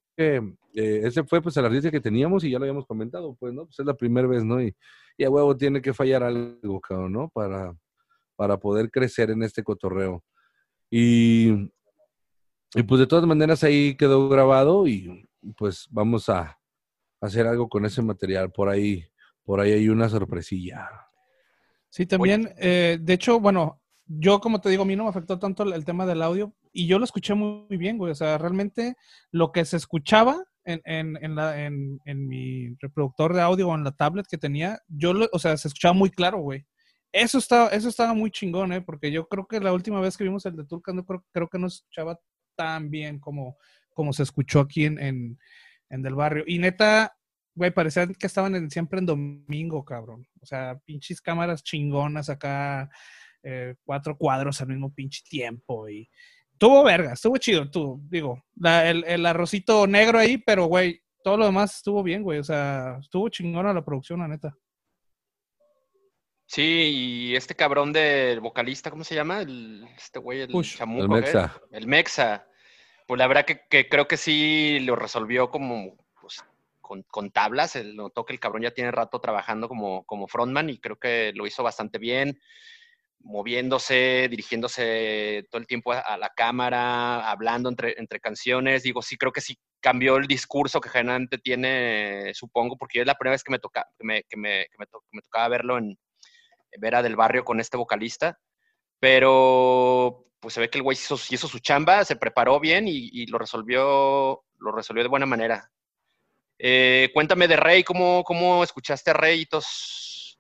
[0.75, 3.65] eh, ese fue pues el artista que teníamos y ya lo habíamos comentado, pues, ¿no?
[3.65, 4.63] Pues es la primera vez, ¿no?
[4.63, 4.77] Y,
[5.17, 7.29] y a huevo tiene que fallar algo, cabrón, ¿no?
[7.31, 7.75] Para,
[8.37, 10.23] para poder crecer en este cotorreo.
[10.91, 11.71] Y,
[12.75, 16.58] y pues de todas maneras ahí quedó grabado y pues vamos a
[17.21, 18.51] hacer algo con ese material.
[18.51, 19.05] Por ahí,
[19.45, 20.89] por ahí hay una sorpresilla.
[21.89, 25.39] Sí, también, eh, de hecho, bueno, yo como te digo, a mí no me afectó
[25.39, 28.13] tanto el, el tema del audio y yo lo escuché muy, muy bien, güey.
[28.13, 28.97] O sea, realmente
[29.31, 33.75] lo que se escuchaba en, en, en, la, en, en mi reproductor de audio o
[33.75, 36.67] en la tablet que tenía, yo, lo, o sea, se escuchaba muy claro, güey.
[37.11, 38.83] Eso estaba, eso estaba muy chingón, ¿eh?
[38.83, 41.49] Porque yo creo que la última vez que vimos el de Turcas, no creo, creo
[41.49, 42.21] que no se escuchaba
[42.55, 43.57] tan bien como,
[43.95, 45.39] como se escuchó aquí en,
[45.91, 46.45] en, Del Barrio.
[46.47, 47.17] Y neta,
[47.55, 50.27] güey, parecía que estaban en- siempre en domingo, cabrón.
[50.41, 52.89] O sea, pinches cámaras chingonas acá,
[53.43, 55.89] eh, cuatro cuadros al mismo pinche tiempo.
[55.89, 56.09] Y
[56.59, 61.37] tuvo verga, estuvo chido, tú, digo, la- el, el arrocito negro ahí, pero güey, todo
[61.37, 62.39] lo demás estuvo bien, güey.
[62.39, 64.55] O sea, estuvo chingona la producción, la neta.
[66.47, 66.63] Sí,
[67.33, 69.43] y este cabrón del vocalista, ¿cómo se llama?
[69.43, 70.79] El, este güey, el Push.
[70.79, 71.03] chamuco.
[71.03, 71.09] El.
[71.23, 71.61] Mexa.
[71.71, 72.48] El Mexa.
[73.09, 76.45] Pues la verdad que, creo que sí lo resolvió como pues,
[76.83, 77.75] con, tablas.
[77.83, 81.63] Notó que el cabrón ya tiene rato trabajando como, frontman y creo que lo hizo
[81.63, 82.39] bastante bien,
[83.21, 88.83] moviéndose, dirigiéndose todo el tiempo a, la cámara, hablando entre, canciones.
[88.83, 93.15] Digo, sí, creo que sí cambió el discurso que generalmente tiene, supongo, porque es la
[93.15, 93.53] primera vez que
[94.03, 95.99] me, me tocaba verlo en
[96.79, 98.39] Vera del Barrio con este vocalista.
[99.01, 103.27] Pero pues se ve que el güey hizo, su chamba, se preparó bien y, y
[103.27, 105.71] lo resolvió lo resolvió de buena manera.
[106.59, 110.39] Eh, cuéntame de Rey, ¿cómo, ¿cómo escuchaste a Reyitos?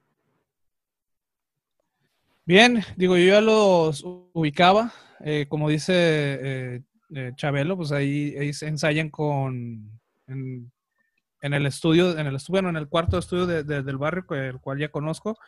[2.44, 4.92] Bien, digo, yo ya los ubicaba.
[5.21, 6.83] eh, como dice eh,
[7.14, 10.01] eh, Chabelo, pues ahí, ahí ensayan con.
[10.27, 14.59] En, el estudio, en el bueno, en el cuarto estudio de- de- del barrio, el
[14.61, 15.38] cual ya conozco.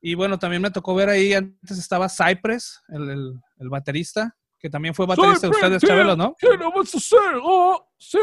[0.00, 4.70] Y bueno, también me tocó ver ahí, antes estaba Cypress, el, el- el baterista, que
[4.70, 6.34] también fue baterista de ustedes, Chabelo, ¿no?
[6.38, 7.40] ¿Qué no vas a hacer?
[7.42, 8.18] Oh, sí.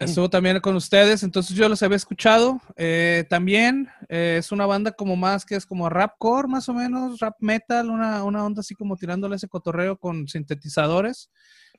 [0.00, 2.60] Estuvo también con ustedes, entonces yo los había escuchado.
[2.76, 7.18] Eh, también eh, es una banda como más que es como rapcore, más o menos,
[7.20, 11.30] rap metal, una, una onda así como tirándole ese cotorreo con sintetizadores,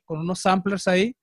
[0.04, 1.16] con unos samplers ahí.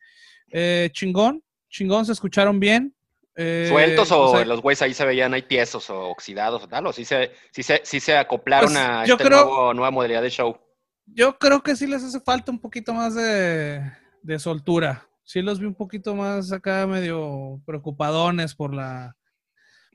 [0.52, 2.94] Eh, chingón, chingón, se escucharon bien.
[3.36, 6.68] Eh, ¿Sueltos o, o sea, los güeyes ahí se veían ahí tiesos o oxidados o
[6.68, 6.86] tal?
[6.88, 9.30] ¿O sí se, sí se, sí se acoplaron Pues, a esta
[9.74, 10.58] nueva modalidad de show?
[11.06, 13.82] Yo creo que sí les hace falta un poquito más de,
[14.22, 15.08] de soltura.
[15.24, 19.16] Sí los vi un poquito más acá medio preocupadones por la,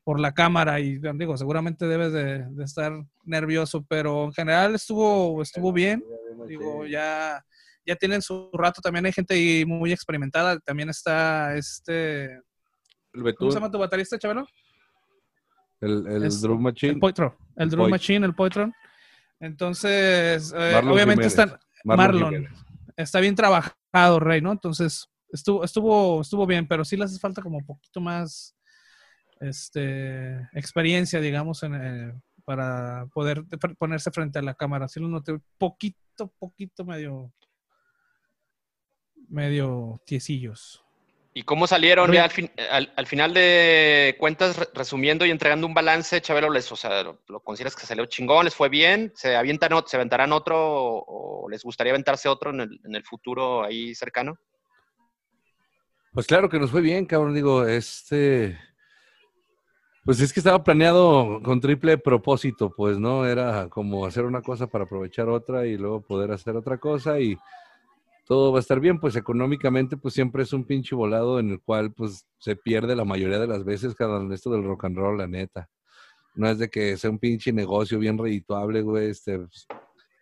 [0.03, 2.93] por la cámara y digo, seguramente debes de, de estar
[3.25, 6.03] nervioso, pero en general estuvo, estuvo bien.
[6.47, 7.45] Digo, ya,
[7.87, 12.41] ya tienen su rato, también hay gente ahí muy experimentada, también está este...
[13.13, 14.47] El ¿Cómo Betún, se llama tu baterista, Chabelo?
[15.81, 16.93] el, el Es- Drum Machine.
[16.95, 18.73] El Poitro, el Drum Poit- Machine, el Poitron.
[19.41, 22.49] Entonces, eh, obviamente están, Marlon.
[22.97, 24.51] Está bien trabajado, Rey, ¿no?
[24.51, 28.57] Entonces, estuvo, estuvo, estuvo bien, pero sí le hace falta como un poquito más
[29.41, 32.13] este, experiencia, digamos, en, eh,
[32.45, 33.45] para poder
[33.79, 34.89] ponerse frente a la cámara.
[34.89, 37.33] Sí lo noté poquito, poquito medio,
[39.29, 40.85] medio tiesillos.
[41.35, 45.67] ¿Y cómo salieron ya al, fin- al- al final de cuentas, re- resumiendo y entregando
[45.67, 49.13] un balance, Chabelo, les, o sea, lo, lo consideras que salió chingón, les fue bien?
[49.15, 52.95] ¿Se avientan, ot- se aventarán otro o, o les gustaría aventarse otro en el, en
[52.97, 54.37] el futuro ahí cercano?
[56.13, 57.35] Pues claro que nos fue bien, cabrón.
[57.35, 58.59] Digo, este.
[60.05, 63.27] Pues es que estaba planeado con triple propósito, pues, ¿no?
[63.27, 67.37] Era como hacer una cosa para aprovechar otra y luego poder hacer otra cosa y
[68.29, 69.01] todo va a estar bien.
[69.01, 73.05] Pues económicamente, pues siempre es un pinche volado en el cual, pues, se pierde la
[73.05, 75.69] mayoría de las veces, en esto del rock and roll, la neta.
[76.35, 79.67] No es de que sea un pinche negocio bien redituable, güey, este, pues,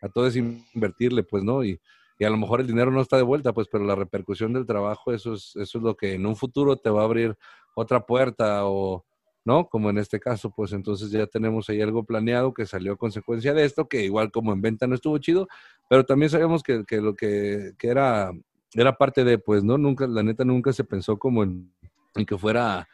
[0.00, 1.64] a todo es invertirle, pues, ¿no?
[1.64, 1.80] Y,
[2.18, 4.66] y a lo mejor el dinero no está de vuelta, pues, pero la repercusión del
[4.66, 7.36] trabajo, eso es, eso es lo que en un futuro te va a abrir
[7.74, 9.04] otra puerta o,
[9.44, 9.68] ¿no?
[9.68, 13.54] Como en este caso, pues entonces ya tenemos ahí algo planeado que salió a consecuencia
[13.54, 15.46] de esto, que igual como en venta no estuvo chido,
[15.88, 18.30] pero también sabemos que, que lo que, que era,
[18.74, 19.78] era parte de, pues, ¿no?
[19.78, 21.72] Nunca, la neta nunca se pensó como en,
[22.14, 22.88] en que fuera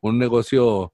[0.00, 0.92] un negocio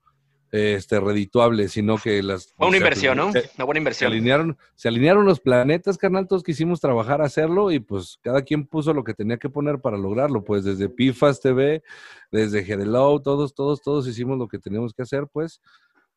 [0.50, 2.52] este, redituable, sino que las...
[2.52, 3.32] Fue una se- inversión, ¿no?
[3.32, 4.12] se- Una buena se inversión.
[4.12, 8.94] alinearon, se alinearon los planetas, carnal, todos quisimos trabajar, hacerlo y pues cada quien puso
[8.94, 11.82] lo que tenía que poner para lograrlo, pues desde Pifas TV,
[12.30, 15.60] desde Hedelow, todos, todos, todos hicimos lo que teníamos que hacer, pues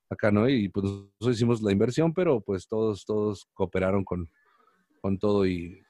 [0.10, 0.48] acá, ¿no?
[0.48, 4.30] Y pues nosotros hicimos la inversión, pero pues todos, todos cooperaron con,
[5.08, 5.82] con todo y,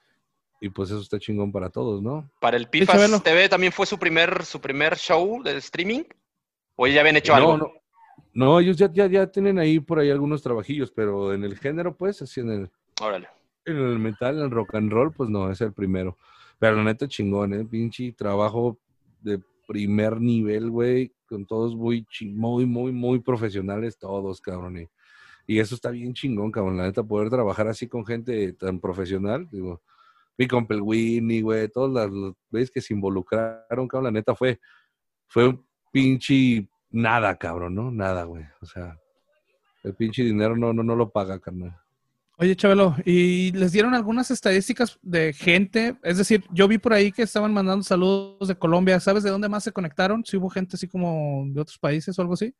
[0.60, 2.30] y pues eso está chingón para todos, ¿no?
[2.40, 2.70] ¿Para el Sí.
[2.70, 6.04] Pifas TV también fue su primer, su primer show de streaming?
[6.76, 7.56] ¿O ya habían hecho no, algo?
[7.56, 7.72] no,
[8.32, 11.96] no, ellos ya, ya, ya tienen ahí por ahí algunos trabajillos, pero en el género,
[11.96, 13.28] pues, así en el, Órale.
[13.64, 16.16] En el metal, en el rock and roll, pues no, es el primero.
[16.60, 17.64] Pero la neta chingón, ¿eh?
[17.64, 18.78] Pinche trabajo
[19.20, 24.78] de primer nivel, güey, con todos muy, muy, muy, muy profesionales todos, cabrón.
[24.78, 24.88] Y,
[25.48, 26.76] y eso está bien chingón, cabrón.
[26.76, 29.82] La neta, poder trabajar así con gente tan profesional, digo,
[30.36, 34.60] mi compa el Winnie, güey, todos las- que se involucraron, cabrón, la neta fue,
[35.26, 37.90] fue un pinche nada, cabrón, ¿no?
[37.90, 38.44] Nada, güey.
[38.60, 38.96] O sea,
[39.82, 41.74] el pinche dinero no, no, no lo paga, carnal.
[42.40, 45.96] Oye, Chabelo, ¿y les dieron algunas estadísticas de gente?
[46.04, 49.00] Es decir, yo vi por ahí que estaban mandando saludos de Colombia.
[49.00, 50.24] ¿Sabes de dónde más se conectaron?
[50.24, 52.54] Si hubo gente así como de otros países o algo así.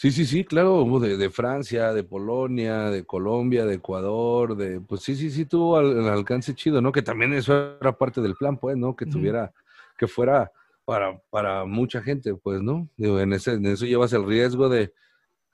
[0.00, 4.80] Sí, sí, sí, claro, hubo de, de Francia, de Polonia, de Colombia, de Ecuador, de,
[4.80, 6.92] pues sí, sí, sí, tuvo al, al alcance chido, ¿no?
[6.92, 8.94] Que también eso era parte del plan, pues, ¿no?
[8.94, 9.52] Que tuviera,
[9.98, 10.52] que fuera
[10.84, 12.88] para, para mucha gente, pues, ¿no?
[12.96, 14.92] Digo, en, ese, en eso llevas el riesgo de,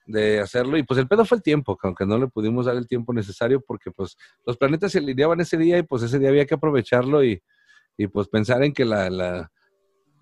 [0.04, 2.76] de hacerlo y pues el pedo fue el tiempo, que aunque no le pudimos dar
[2.76, 6.28] el tiempo necesario porque pues los planetas se alineaban ese día y pues ese día
[6.28, 7.42] había que aprovecharlo y,
[7.96, 9.50] y pues pensar en que la, la,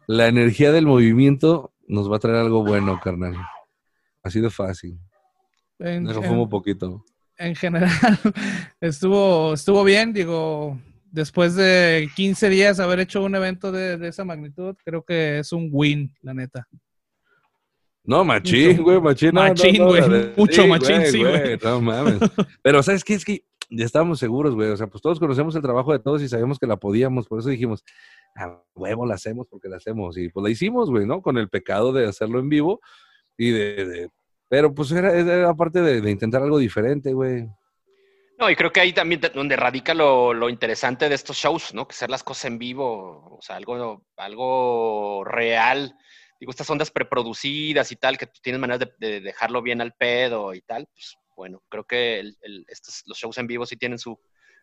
[0.07, 3.35] la energía del movimiento nos va a traer algo bueno, carnal.
[4.23, 4.99] Así de fácil.
[5.79, 7.05] En, en- fumo poquito.
[7.39, 7.91] en general,
[8.81, 10.13] estuvo, estuvo bien.
[10.13, 10.79] Digo,
[11.11, 15.53] después de 15 días haber hecho un evento de, de esa magnitud, creo que es
[15.53, 16.67] un win, la neta.
[18.05, 19.31] No, machín, güey, machín.
[19.33, 20.03] no, machín, no, güey,
[20.37, 21.57] mucho machín, sí, güey.
[21.63, 22.19] No mames.
[22.63, 23.15] Pero, ¿sabes qué?
[23.15, 24.71] Es que ya estábamos seguros, güey.
[24.71, 27.29] O sea, pues todos conocemos el trabajo de todos y sabíamos que la podíamos.
[27.29, 27.85] Por eso dijimos,
[28.35, 30.17] a huevo la hacemos porque la hacemos.
[30.19, 31.23] Y pues la hicimos, güey, ¿no?
[31.23, 32.81] Con el pecado de hacerlo en vivo
[33.37, 34.11] y de.
[34.49, 37.47] pero pues era, era parte de, intentar algo diferente, güey.
[38.39, 41.87] No, y creo que ahí también donde radica lo, lo interesante de estos shows, ¿no?
[41.87, 45.95] Que hacer las cosas en vivo, o sea, algo, algo real.
[46.41, 49.93] Digo, estas ondas preproducidas y tal, que tú tienes maneras de, de dejarlo bien al
[49.93, 52.33] pedo y tal, pues bueno, creo que
[52.69, 54.19] estos, los shows en vivo sí tienen su,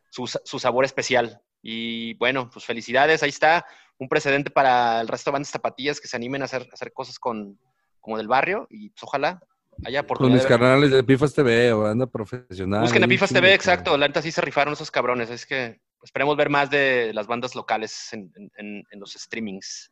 [0.10, 1.42] su, sa- su sabor especial.
[1.62, 3.66] Y bueno, pues felicidades, ahí está
[3.98, 6.92] un precedente para el resto de bandas zapatillas que se animen a hacer, a hacer
[6.92, 7.58] cosas con,
[8.00, 9.42] como del barrio y pues ojalá
[9.86, 10.38] haya Con oportunidad.
[10.40, 12.82] mis canales de Pifas TV o banda profesional.
[12.82, 13.98] Busquen a Pifas TV, exacto.
[13.98, 15.30] La neta sí se rifaron esos cabrones.
[15.30, 19.92] Es que esperemos ver más de las bandas locales en, en- los streamings.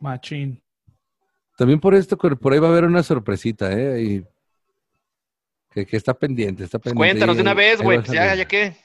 [0.00, 0.62] Machín.
[1.56, 4.02] También por esto, por por ahí va a haber una sorpresita, ¿eh?
[4.02, 4.24] Y
[5.70, 7.12] que, que está pendiente, está Pues pendiente.
[7.20, 7.98] cuéntanos de una vez, güey.
[8.00, 8.76] Pues ya, ya que.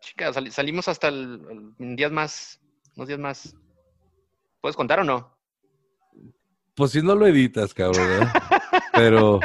[0.00, 2.60] Chica, sali- salimos hasta el, el- días más.
[2.96, 3.56] Unos días más.
[4.60, 5.31] ¿Puedes contar o no?
[6.74, 8.22] Pues si no lo editas, cabrón.
[8.22, 8.26] ¿eh?
[8.94, 9.40] Pero,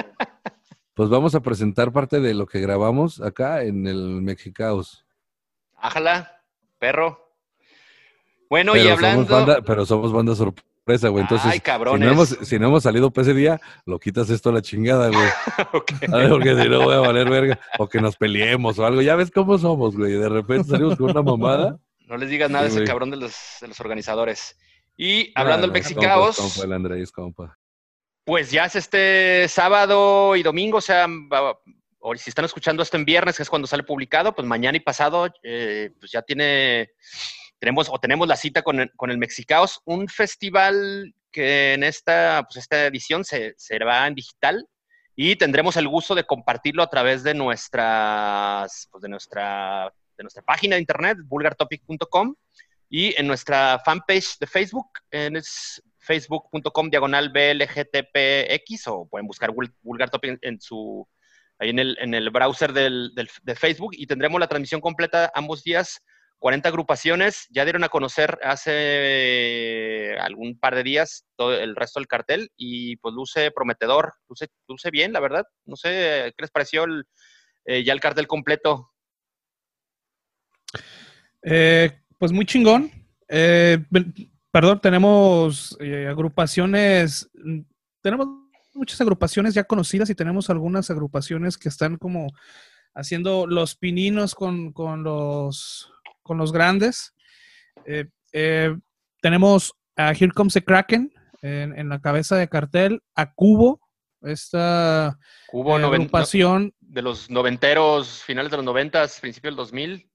[0.93, 5.05] pues vamos a presentar parte de lo que grabamos acá en el Mexicaos.
[5.75, 6.41] Ájala,
[6.79, 7.33] perro.
[8.49, 9.25] Bueno, pero y hablando.
[9.27, 11.23] Somos banda, pero somos banda sorpresa, güey.
[11.23, 11.99] Entonces, Ay, cabrones.
[11.99, 14.61] Si, no hemos, si no hemos salido para ese día, lo quitas esto a la
[14.61, 15.27] chingada, güey.
[16.13, 17.59] A ver, porque si no voy a valer verga.
[17.77, 19.01] O que nos peleemos o algo.
[19.01, 20.13] Ya ves cómo somos, güey.
[20.13, 21.77] De repente salimos con una mamada.
[22.07, 22.87] No les digas nada a Sí, ese güey.
[22.87, 24.57] cabrón de los, de los organizadores.
[24.97, 27.57] Y hablando del Mexicaos, Compa, compa, el Andrés, compa.
[28.25, 31.07] pues ya es este sábado y domingo, o sea,
[31.99, 34.81] o si están escuchando esto en viernes, que es cuando sale publicado, pues mañana y
[34.81, 36.91] pasado, eh, pues ya tiene,
[37.60, 42.43] tenemos o tenemos la cita con el, con el Mexicaos, un festival que en esta,
[42.47, 44.67] pues esta edición se, se va en digital
[45.15, 50.43] y tendremos el gusto de compartirlo a través de nuestras, pues de nuestra, de nuestra
[50.43, 52.36] página de internet, vulgartopic.com
[52.89, 55.39] y en nuestra fanpage de Facebook, en
[56.00, 61.08] facebook.com diagonal BLGTPX o pueden buscar Vul- Vulgar Topic en, su
[61.60, 65.32] ahí en el, en el browser del, del- de Facebook y tendremos la transmisión completa
[65.36, 66.02] ambos días.
[66.39, 72.06] 40 agrupaciones, ya dieron a conocer hace algún par de días todo el resto del
[72.08, 75.45] cartel y pues luce prometedor, luce, luce bien, la verdad.
[75.65, 76.86] No sé, ¿qué les pareció
[77.65, 78.91] eh, ya el cartel completo?
[81.41, 82.91] Eh, pues muy chingón.
[83.30, 83.80] Eh,
[84.51, 87.30] perdón, tenemos eh, agrupaciones,
[88.01, 88.27] tenemos
[88.73, 92.27] muchas agrupaciones ya conocidas y tenemos algunas agrupaciones que están como
[92.93, 95.91] haciendo los pininos con, con los,
[96.23, 97.13] con los grandes.
[97.86, 98.75] Eh, eh,
[99.21, 103.80] tenemos a Here Comes the Kraken en, en la cabeza de cartel, a Cubo,
[104.21, 105.17] esta
[105.80, 110.06] eh, noven- no- agrupación de los noventeros, finales de los noventas, principio del 2000.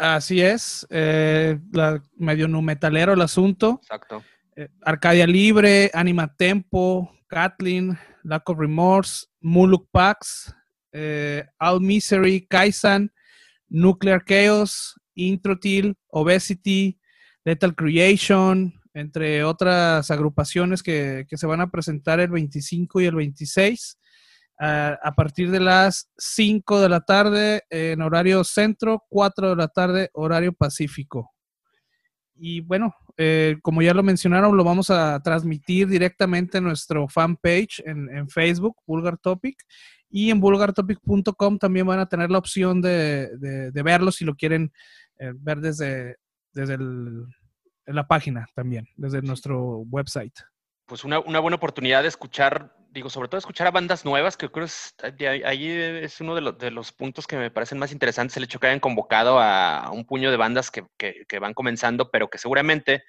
[0.00, 3.80] Así es, eh, la, medio nu metalero el asunto.
[3.82, 4.24] Exacto.
[4.56, 10.54] Eh, Arcadia Libre, Anima Tempo, Kathleen, Lack of Remorse, Muluk Pax,
[10.92, 13.12] eh, All Misery, Kaisan,
[13.68, 16.98] Nuclear Chaos, Introtil, Obesity,
[17.44, 23.16] Lethal Creation, entre otras agrupaciones que, que se van a presentar el 25 y el
[23.16, 23.98] 26
[24.60, 29.68] a, a partir de las 5 de la tarde en horario centro, 4 de la
[29.68, 31.32] tarde horario pacífico.
[32.34, 37.82] Y bueno, eh, como ya lo mencionaron, lo vamos a transmitir directamente en nuestro fanpage
[37.84, 39.56] en, en Facebook, Vulgar Topic.
[40.08, 44.72] Y en vulgartopic.com también van a tener la opción de, de- verlo si lo quieren
[45.18, 46.16] eh, ver desde,
[46.52, 46.76] desde
[47.86, 50.34] la página también, desde nuestro website.
[50.86, 54.50] pues una, una buena oportunidad de escuchar, digo, sobre todo escuchar a bandas nuevas, que
[54.50, 54.66] creo
[55.16, 58.66] de ahí es uno de, los- puntos que me parecen más interesantes, el hecho que
[58.66, 63.04] hayan convocado a, un puño de bandas que, que- que van comenzando, pero que seguramente,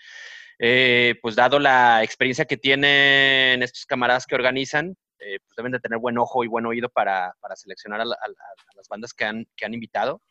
[0.59, 5.79] eh, pues dado la experiencia que tienen estos camaradas que organizan, eh, pues deben de
[5.79, 9.65] tener buen ojo y buen oído para, para seleccionar a las bandas que han, que
[9.65, 10.21] han invitado.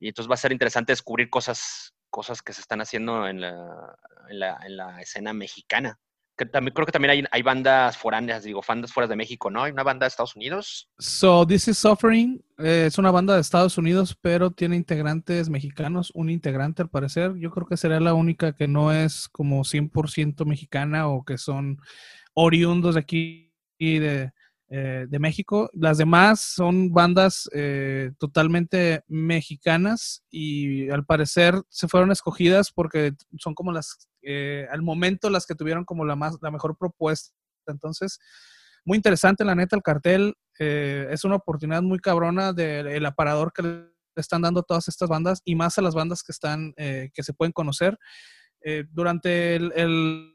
[0.00, 3.96] Y entonces va a ser interesante descubrir cosas, cosas que se están haciendo en la,
[4.30, 5.98] en la, en la escena mexicana
[6.38, 9.64] que también, creo que también hay, hay bandas foráneas, digo, bandas fuera de México, ¿no?
[9.64, 10.88] Hay una banda de Estados Unidos.
[10.98, 16.12] So, This is Suffering eh, es una banda de Estados Unidos, pero tiene integrantes mexicanos,
[16.14, 17.34] un integrante al parecer.
[17.38, 21.78] Yo creo que será la única que no es como 100% mexicana o que son
[22.34, 24.32] oriundos de aquí de,
[24.70, 25.70] eh, de México.
[25.72, 33.54] Las demás son bandas eh, totalmente mexicanas y al parecer se fueron escogidas porque son
[33.54, 37.34] como las, eh, al momento las que tuvieron como la, más, la mejor propuesta.
[37.66, 38.18] Entonces,
[38.84, 40.34] muy interesante, la neta, el cartel.
[40.58, 45.40] eh, es una oportunidad muy cabrona del aparador que le están dando todas estas bandas
[45.46, 47.96] y más a las bandas que están, que se pueden conocer.
[48.90, 50.34] Durante el,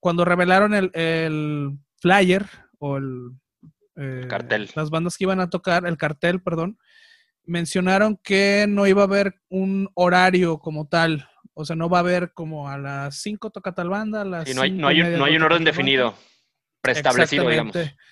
[0.00, 2.46] cuando revelaron el, el flyer
[2.78, 3.30] o el,
[3.96, 4.70] eh, cartel.
[4.74, 6.78] las bandas que iban a tocar, el cartel, perdón,
[7.44, 11.28] mencionaron que no iba a haber un horario como tal.
[11.54, 14.48] O sea, no va a haber como a las 5 toca tal banda, a las
[14.48, 16.14] Sí, no hay, no hay, no hay un orden definido,
[16.80, 17.74] preestablecido, digamos.
[17.74, 18.08] Exactamente.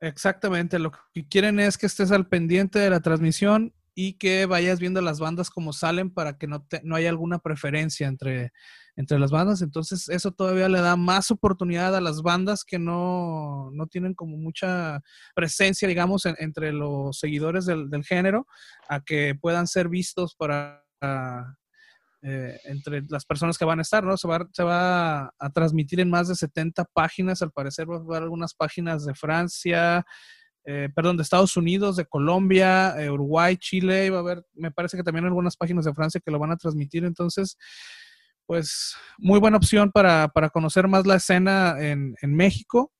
[0.00, 0.78] Exactamente.
[0.78, 5.00] Lo que quieren es que estés al pendiente de la transmisión y que vayas viendo
[5.00, 8.52] las bandas como salen para que no, te- no haya alguna preferencia entre,
[8.94, 9.62] entre las bandas.
[9.62, 14.36] Entonces, eso todavía le da más oportunidad a las bandas que no, no tienen como
[14.36, 15.00] mucha
[15.34, 18.46] presencia, digamos, en- entre los seguidores del, del género,
[18.86, 20.84] a que puedan ser vistos para
[22.22, 24.18] eh, entre las personas que van a estar, ¿no?
[24.18, 28.00] Se va, se va a transmitir en más de 70 páginas, al parecer va a
[28.00, 30.04] haber algunas páginas de Francia,
[30.66, 34.96] eh, perdón, de Estados Unidos, de Colombia, eh, Uruguay, Chile, va a haber, me parece
[34.96, 37.56] que también algunas páginas de Francia que lo van a transmitir, entonces,
[38.46, 42.92] pues, muy buena opción para, para conocer más la escena en, en México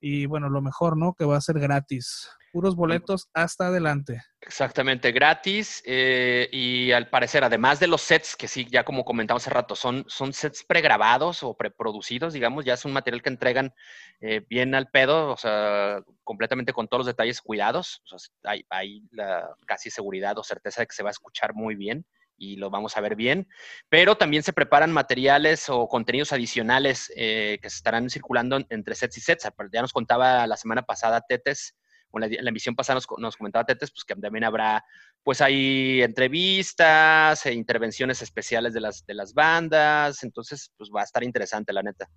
[0.00, 1.14] y bueno, lo mejor, ¿no?
[1.14, 2.28] Que va a ser gratis.
[2.52, 4.22] Puros boletos hasta adelante.
[4.40, 9.42] Exactamente, gratis eh, y al parecer, además de los sets, que sí, ya como comentamos
[9.42, 13.72] hace rato, son, son sets pregrabados o preproducidos, digamos, ya es un material que entregan
[14.20, 18.02] eh, bien al pedo, o sea, completamente con todos los detalles cuidados,
[18.44, 22.04] hay, hay la casi seguridad o certeza de que se va a escuchar muy bien
[22.36, 23.48] y lo vamos a ver bien,
[23.88, 29.18] pero también se preparan materiales o contenidos adicionales eh, que se estarán circulando entre sets
[29.18, 29.48] y sets.
[29.72, 31.76] Ya nos contaba la semana pasada Tetes,
[32.20, 34.84] la, la emisión pasada nos, comentaba Tetes, pues que también habrá,
[35.22, 41.04] pues hay entrevistas, e intervenciones especiales de las, de las bandas, entonces pues va a
[41.04, 42.08] estar interesante, la neta.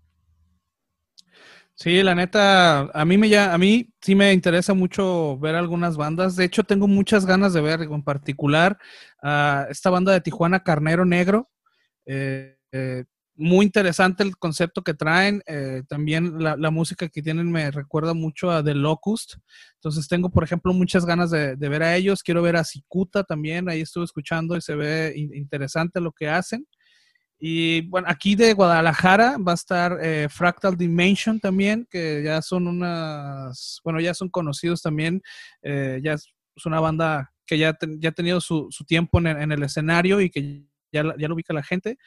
[1.78, 5.98] Sí, la neta, a mí me ya, a mí sí me interesa mucho ver algunas
[5.98, 6.38] bandas.
[6.38, 8.78] De hecho, tengo muchas ganas de ver, en particular,
[9.22, 11.50] a esta banda de Tijuana Carnero Negro.
[12.06, 13.04] Eh, eh,
[13.36, 15.41] muy interesante el concepto que traen.
[15.45, 19.36] Eh, también la, música que tienen me recuerda mucho a The Locust.
[19.75, 22.23] Entonces tengo, por ejemplo, muchas ganas de, ver a ellos.
[22.23, 23.69] Quiero ver a Cicuta también.
[23.69, 26.65] Ahí estuve escuchando y se ve interesante lo que hacen.
[27.38, 32.65] Y bueno, aquí de Guadalajara va a estar eh, Fractal Dimension también, que ya son
[32.67, 35.21] unas, bueno, ya son conocidos también.
[35.61, 36.33] Eh, ya es
[36.65, 41.03] una banda que ya, ya ha tenido su, tiempo en el, escenario y que ya,
[41.17, 41.97] ya lo ubica la gente.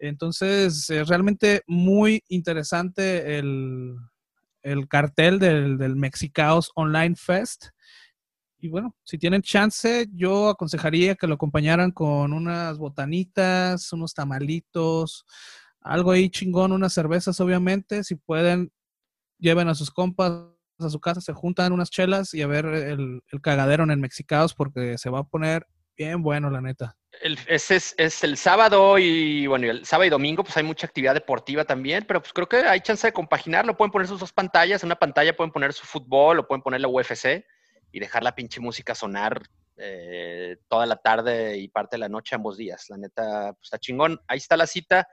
[0.00, 3.96] Entonces, es realmente muy interesante el,
[4.88, 7.66] cartel del, del Mexicaos Online Fest.
[8.58, 15.24] Y bueno, si tienen chance, yo aconsejaría que lo acompañaran con unas botanitas, unos tamalitos,
[15.80, 18.04] algo ahí chingón, unas cervezas, obviamente.
[18.04, 18.72] Si pueden,
[19.38, 20.32] lleven a sus compas
[20.78, 23.98] a su casa, se juntan unas chelas y a ver el, el cagadero en el
[23.98, 26.96] Mexicaos porque se va a poner bien bueno, la neta.
[27.20, 31.14] El, ese es, el sábado y bueno, el sábado y domingo pues hay mucha actividad
[31.14, 33.76] deportiva también, pero pues creo que hay chance de compaginarlo.
[33.76, 36.80] Pueden poner sus dos pantallas, en una pantalla pueden poner su fútbol o pueden poner
[36.80, 37.44] la UFC
[37.92, 39.42] y dejar la pinche música sonar
[39.76, 42.86] eh, toda la tarde y parte de la noche ambos días.
[42.88, 44.18] La neta, pues está chingón.
[44.26, 45.06] Ahí está la cita.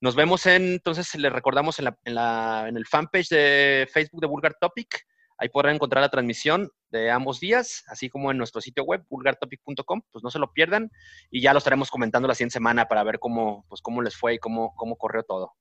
[0.00, 4.20] Nos vemos en, entonces les recordamos en, la, en, la, en el fanpage de Facebook
[4.20, 5.04] de Vulgar Topic
[5.38, 10.02] Ahí podrán encontrar la transmisión de ambos días, así como en nuestro sitio web, vulgartopic.com.
[10.10, 10.90] Pues no se lo pierdan
[11.30, 14.34] y ya lo estaremos comentando la siguiente semana para ver cómo, pues, cómo les fue
[14.34, 15.54] y cómo, cómo corrió todo.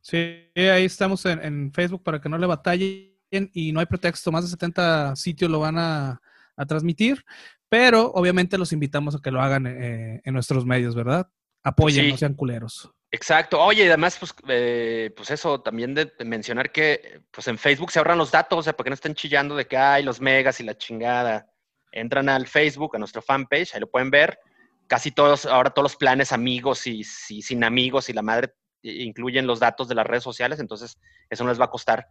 [0.00, 4.44] Sí, ahí estamos en, Facebook para que no le batallen y no hay pretexto, más
[4.44, 6.20] de 70 sitios lo van a,
[6.66, 7.24] transmitir,
[7.68, 11.30] pero obviamente los invitamos a que lo hagan eh, en nuestros medios, ¿verdad?
[11.62, 12.90] Apoyen, no sean culeros.
[13.10, 13.60] Exacto.
[13.60, 17.98] Oye, y además, pues, eh, pues eso, también de, mencionar que pues en Facebook se
[17.98, 20.60] ahorran los datos, o sea, para que no estén chillando de que hay los megas
[20.60, 21.50] y la chingada.
[21.90, 24.38] Entran al Facebook, a nuestro fanpage, ahí lo pueden ver.
[24.86, 29.58] Casi todos, ahora todos los planes amigos y, sin amigos y la madre incluyen los
[29.58, 30.98] datos de las redes sociales, entonces
[31.28, 32.08] eso no les va a costar.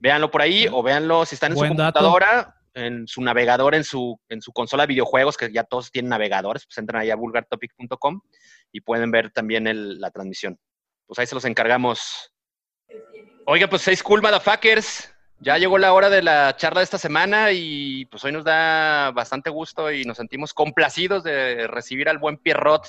[0.00, 4.20] Véanlo por ahí o véanlo si están en su computadora, en su navegador, en su,
[4.28, 8.20] en su consola de videojuegos, que ya todos tienen navegadores, pues entran ahí a vulgartopic.com
[8.72, 10.58] y pueden ver también la transmisión.
[11.06, 12.32] Pues ahí se los encargamos.
[13.46, 15.10] Oiga, pues seis cool motherfuckers.
[15.40, 19.10] Ya llegó la hora de la charla de esta semana y pues hoy nos da
[19.10, 22.86] bastante gusto y nos sentimos complacidos de recibir al buen Pierrot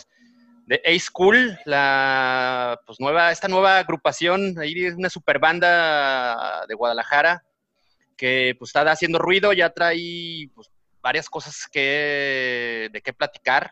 [0.65, 7.43] de A School, la pues nueva, esta nueva agrupación, ahí una super banda de Guadalajara
[8.15, 10.69] que pues está haciendo ruido, ya trae pues,
[11.01, 13.71] varias cosas que de qué platicar.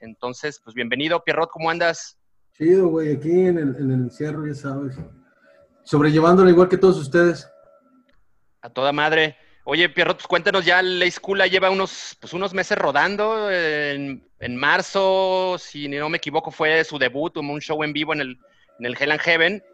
[0.00, 2.18] Entonces, pues bienvenido, Pierrot, ¿cómo andas?
[2.56, 4.96] Chido, güey, aquí en el, en el encierro, ya sabes.
[5.84, 7.48] Sobrellevándolo igual que todos ustedes.
[8.60, 9.36] A toda madre.
[9.64, 13.48] Oye, Pierrot, pues cuéntanos ya, la escuela lleva unos, pues unos meses rodando.
[13.50, 18.38] En, marzo, si no me equivoco, fue su debut, un show en vivo en el,
[18.80, 19.64] en el Hell and Heaven.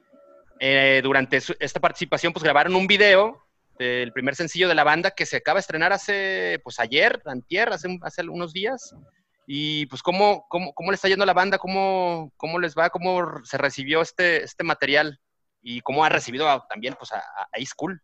[0.61, 3.48] Eh, durante esta participación, pues grabaron un video
[3.79, 7.69] del primer sencillo de la banda que se acaba de estrenar hace, pues ayer, antier,
[7.71, 8.95] hace, hace unos días.
[9.47, 11.59] Y pues, ¿cómo, cómo, cómo le está yendo a la banda?
[11.59, 12.91] ¿Cómo, ¿Cómo les va?
[12.91, 15.19] ¿Cómo se recibió este, este material?
[15.63, 18.01] ¿Y cómo ha recibido también pues, a, a School?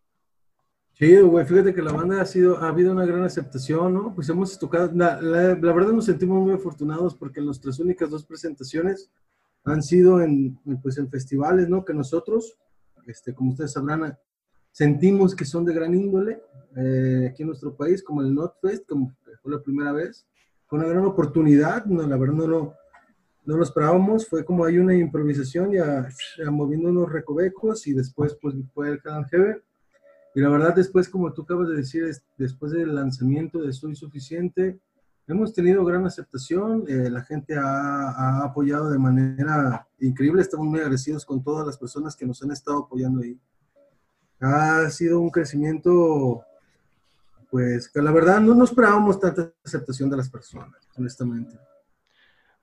[0.97, 4.14] Sí, güey, fíjate que la banda ha sido, ha habido una gran aceptación, ¿no?
[4.14, 5.16] Pues hemos tocado, la,
[5.57, 9.11] verdad nos sentimos muy afortunados porque nuestras únicas dos presentaciones
[9.64, 11.85] han sido en, pues en festivales, ¿no?
[11.85, 12.57] Que nosotros,
[13.09, 14.16] este, como ustedes sabrán,
[14.75, 16.43] sentimos que son de gran índole
[16.77, 20.27] eh, aquí en nuestro país, como el Notfest, como fue la primera vez
[20.75, 22.75] una gran oportunidad, no, la verdad no lo,
[23.45, 26.09] no lo esperábamos, fue como hay una improvisación ya,
[26.51, 29.62] moviendo unos recovecos y después pues fue el Canal.
[30.35, 32.05] Y la verdad después, como tú acabas de decir,
[32.37, 34.81] después del lanzamiento de Soy Suficiente,
[35.29, 40.81] hemos tenido gran aceptación, eh, la gente ha, ha, apoyado de manera increíble, estamos muy
[40.81, 43.39] agradecidos con todas las personas que nos han estado apoyando ahí.
[44.45, 46.45] Ha sido un crecimiento
[47.51, 51.57] pues que la verdad no nos esperábamos tanta aceptación de las personas, honestamente.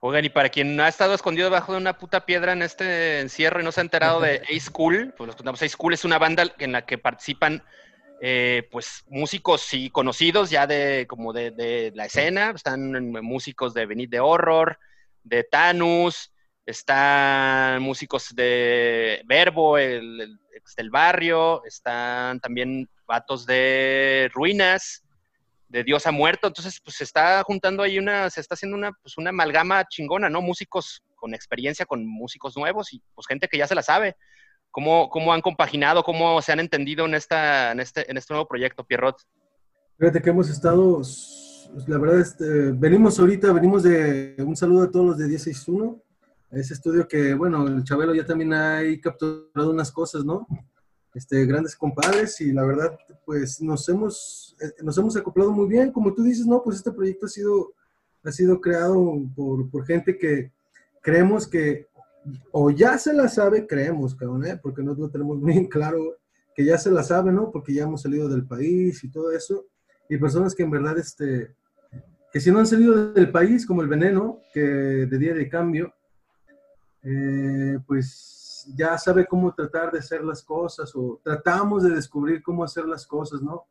[0.00, 3.60] Oigan, y para quien ha estado escondido debajo de una puta piedra en este encierro
[3.60, 6.72] y no se ha enterado de A-School, pues los contamos, A-School es una banda en
[6.72, 7.62] la que participan
[8.20, 14.10] eh, pues músicos sí conocidos ya de como de, la escena, están músicos de Benit
[14.10, 14.78] de Horror,
[15.24, 16.34] de Thanos,
[16.66, 20.38] están músicos de Verbo, el,
[20.76, 25.04] del barrio, están también vatos de Ruinas,
[25.68, 28.92] de Dios ha muerto, entonces pues se está juntando ahí una, se está haciendo una,
[29.02, 30.42] pues una amalgama chingona, ¿no?
[30.42, 34.16] Músicos con experiencia, con músicos nuevos y pues gente que ya se la sabe.
[34.70, 38.48] ¿Cómo, cómo han compaginado, cómo se han entendido en, esta, en, este, en este nuevo
[38.48, 39.16] proyecto, Pierrot?
[39.98, 41.00] Fíjate que hemos estado,
[41.86, 46.02] la verdad, este, venimos ahorita, venimos de un saludo a todos los de 161,
[46.60, 50.46] ese estudio que, bueno, el Chabelo ya también ha capturado unas cosas, ¿no?
[51.14, 55.92] Este, grandes compadres y la verdad, pues nos hemos, eh, nos hemos acoplado muy bien.
[55.92, 57.72] Como tú dices, no, pues este proyecto ha sido,
[58.24, 60.52] ha sido creado por, gente que
[61.02, 61.86] creemos que
[62.52, 64.58] o ya se la sabe, creemos, cabrón, ¿eh?
[64.62, 66.18] porque no lo tenemos bien claro
[66.54, 67.50] que ya se la sabe, ¿no?
[67.50, 69.66] Porque ya hemos salido del país y todo eso.
[70.08, 71.54] Y personas que en verdad, este,
[72.30, 75.94] que si no han salido del país, como el veneno, que de día de cambio,
[77.02, 82.62] eh, pues ya sabe cómo tratar de hacer las cosas o tratamos de descubrir cómo
[82.62, 83.64] hacer las cosas, ¿no?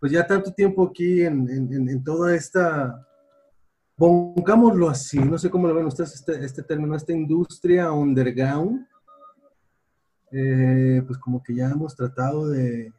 [0.00, 3.06] Pues ya tanto tiempo aquí en, en, toda esta,
[3.96, 8.84] pongámoslo así, no sé cómo lo ven ustedes este, este término, esta industria underground,
[10.32, 12.92] eh, pues como que ya hemos tratado de,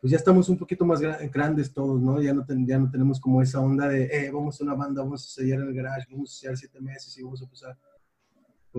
[0.00, 2.20] pues ya estamos un poquito más grandes todos, ¿no?
[2.20, 5.24] Ya no, ya no tenemos como esa onda de, eh, vamos a una banda, vamos
[5.24, 7.78] a sellar en el garage, vamos a sellar siete meses y vamos a empezar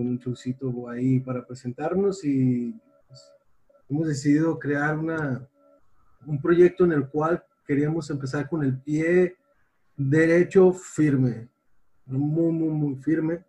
[0.00, 2.74] con un showcito ahí para presentarnos y
[3.06, 3.20] pues,
[3.86, 5.46] hemos decidido crear una,
[6.24, 9.36] un proyecto en el cual queríamos empezar con el pie
[9.94, 11.50] derecho firme,
[12.06, 13.44] muy, muy, muy firme.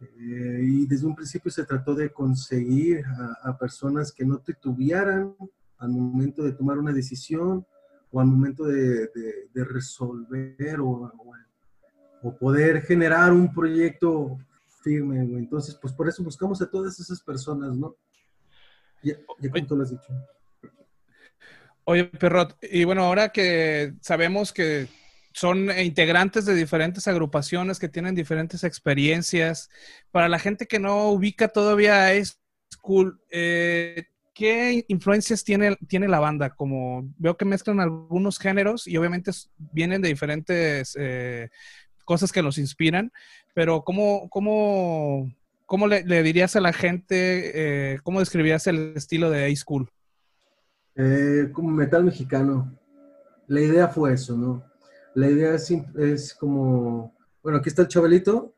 [0.00, 3.04] Eh, y desde un principio se trató de conseguir
[3.42, 5.34] a, personas que no titubearan
[5.78, 7.66] al momento de tomar una decisión
[8.12, 9.10] o al momento de,
[9.52, 11.12] resolver o,
[12.22, 14.38] o, poder generar un proyecto
[14.86, 17.96] firme, Entonces, pues por eso buscamos a todas esas personas, ¿no?
[19.02, 20.06] Ya, ya como tú lo has dicho.
[21.82, 24.86] Oye, Perrot, y bueno, ahora que sabemos que
[25.32, 29.70] son integrantes de diferentes agrupaciones que tienen diferentes experiencias,
[30.12, 32.40] para la gente que no ubica todavía es
[32.80, 36.50] cool, eh, ¿qué influencias tiene, tiene la banda?
[36.50, 39.32] Como veo que mezclan algunos géneros y obviamente
[39.72, 41.50] vienen de diferentes eh,
[42.04, 43.12] cosas que los inspiran,
[43.56, 45.32] pero ¿cómo, cómo,
[45.64, 49.88] cómo le, dirías a la gente, eh, cómo describirías el estilo de A-School?
[50.94, 52.78] Eh, como metal mexicano.
[53.46, 54.62] La idea fue eso, ¿no?
[55.14, 58.52] La idea es, es como, bueno, aquí está el chavalito,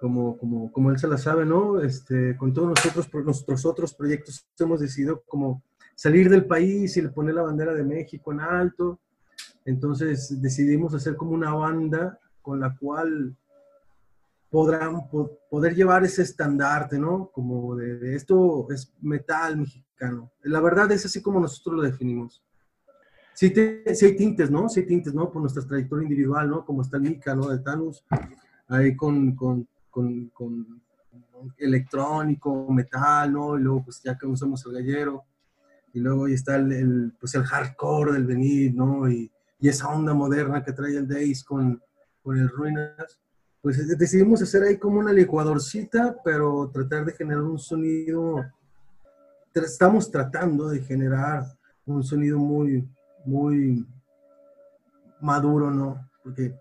[0.00, 1.80] como, como, como él se la sabe, ¿no?
[1.80, 5.62] Este, con todos nosotros, nuestros otros proyectos hemos decidido como
[5.94, 8.98] salir del país y poner la bandera de México en alto.
[9.64, 13.36] Entonces decidimos hacer como una banda con la cual
[14.52, 15.08] podrán
[15.48, 17.30] poder llevar ese estandarte, ¿no?
[17.32, 20.30] Como de, esto es metal mexicano.
[20.42, 22.44] La verdad es así como nosotros lo definimos.
[23.32, 24.68] Sí, hay tintes, ¿no?
[24.68, 25.32] Sí hay tintes, ¿no?
[25.32, 26.66] Por nuestra trayectoria individual, ¿no?
[26.66, 27.48] Como está Nika, ¿no?
[27.48, 28.04] De Thanos,
[28.68, 30.82] ahí con, con, con, con,
[31.56, 33.58] electrónico, metal, ¿no?
[33.58, 35.24] Y luego, pues ya que usamos el gallero,
[35.94, 39.08] y luego ahí está el, pues el hardcore del venir, ¿no?
[39.10, 41.82] Y, y esa onda moderna que trae el Days con,
[42.22, 43.18] por el Ruinas,
[43.62, 48.44] pues decidimos hacer ahí como una licuadorcita, pero tratar de generar un sonido,
[49.54, 51.44] estamos tratando de generar
[51.86, 52.84] un sonido muy,
[53.24, 53.86] muy
[55.20, 56.10] maduro, ¿no?
[56.24, 56.52] Porque,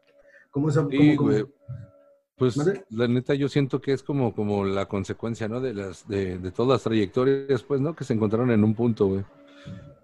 [0.51, 1.45] como es...
[2.37, 2.57] Pues
[2.89, 5.59] la neta yo siento que es como, como la consecuencia, ¿no?
[5.59, 7.95] De las, de, de todas las trayectorias, pues, ¿no?
[7.95, 9.23] Que se encontraron en un punto, güey.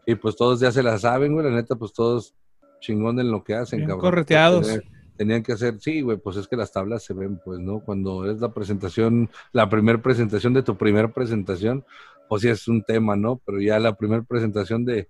[0.06, 1.45] Y pues todos ya se la saben, güey.
[1.45, 2.36] La neta, pues todos
[2.80, 4.02] chingón en lo que hacen, cabrón.
[4.02, 4.80] Correteados
[5.18, 7.80] tenían que hacer, sí, güey, pues es que las tablas se ven, pues, ¿no?
[7.80, 11.84] Cuando es la presentación, la primera presentación de tu primera presentación,
[12.30, 13.41] pues sí es un tema, ¿no?
[13.45, 15.09] Pero ya la primera presentación de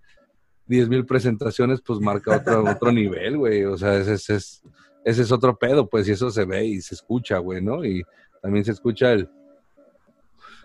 [0.68, 3.64] 10 mil presentaciones, pues marca otro, otro nivel, güey.
[3.66, 4.64] O sea, ese, es
[5.04, 7.86] ese es otro pedo, pues, y eso se ve y se escucha, güey, ¿no?
[7.86, 8.04] Y
[8.42, 9.30] también se escucha el,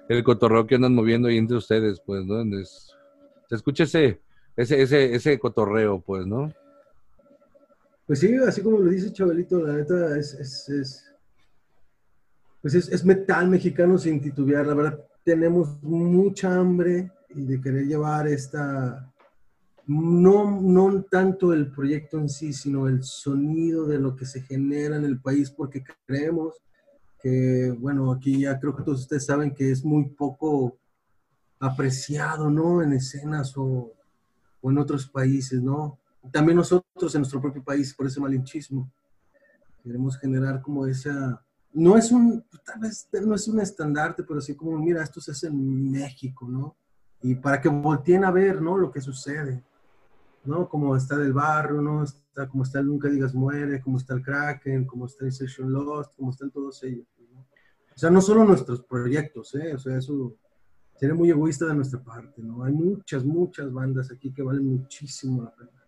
[0.09, 2.43] el cotorreo que andan moviendo ahí entre ustedes, pues, ¿no?
[2.65, 4.21] se escucha ese,
[4.57, 6.53] ese, ese, ese cotorreo, pues, ¿no?
[8.07, 11.13] Pues sí, así como lo dice Chabelito, la neta es, es, es
[12.63, 14.67] pues es, metal mexicano sin titubear.
[14.67, 19.13] La verdad, tenemos mucha hambre y de querer llevar esta,
[19.87, 24.97] no, no tanto el proyecto en sí, sino el sonido de lo que se genera
[24.97, 26.63] en el país, porque creemos
[27.21, 30.79] que, bueno, aquí ya creo que todos ustedes saben que es muy poco
[31.59, 32.83] apreciado, ¿no?
[32.83, 33.93] En escenas o,
[34.61, 35.99] o en otros países, ¿no?
[36.31, 38.91] También nosotros en nuestro propio país, por ese malinchismo.
[39.83, 44.55] Queremos generar como esa, no es un, tal vez no es un estandarte, pero sí
[44.55, 46.77] como, mira, esto se hace en México, ¿no?
[47.23, 48.77] Y para que volteen a ver, ¿no?
[48.77, 49.65] Lo que sucede,
[50.45, 50.69] ¿no?
[50.69, 52.05] Como está del barrio, ¿no?
[52.05, 55.73] Está, como está el Nunca Digas Muere, como está el Kraken, como está el Session
[55.73, 57.41] Lost, como están todos ellos, ¿no?
[57.41, 59.75] O sea, no solo nuestros proyectos, ¿eh?
[59.75, 60.37] O sea, eso
[60.97, 62.65] sería muy egoísta de nuestra parte, ¿no?
[62.65, 65.82] Hay muchas, muchas bandas aquí que valen muchísimo la pena.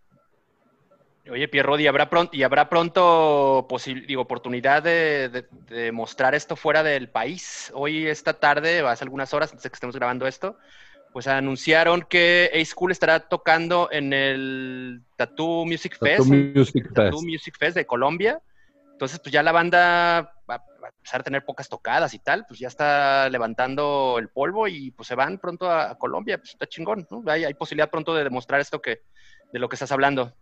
[1.31, 3.67] Oye, Pierrot, ¿y habrá pronto, y habrá pronto
[4.07, 5.47] digo, oportunidad de,
[5.93, 7.73] mostrar esto fuera del país?
[7.75, 10.59] Hoy, esta tarde, hace algunas horas antes de que estemos grabando esto,
[11.15, 17.77] pues anunciaron que A-School estará tocando en el Tattoo Music Fest, Music Tattoo Music Fest
[17.77, 18.43] de Colombia.
[18.93, 22.61] Entonces, pues ya la banda va, a empezar a tener pocas tocadas y tal, pues
[22.61, 27.07] ya está levantando el polvo y pues se van pronto a, Colombia, pues está chingón,
[27.11, 27.25] ¿no?
[27.27, 29.01] Hay, hay posibilidad pronto de demostrar esto que,
[29.53, 30.35] de lo que estás hablando.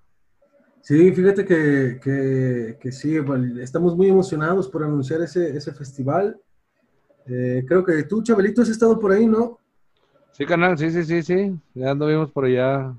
[0.83, 3.17] Sí, fíjate que, que, sí,
[3.61, 6.37] estamos muy emocionados por anunciar ese, ese festival.
[7.27, 9.61] Eh, creo que tú, Chabelito, has estado por ahí, ¿no?
[10.33, 11.57] Sí, canal, sí, sí, sí, sí.
[11.73, 12.93] Ya anduvimos por allá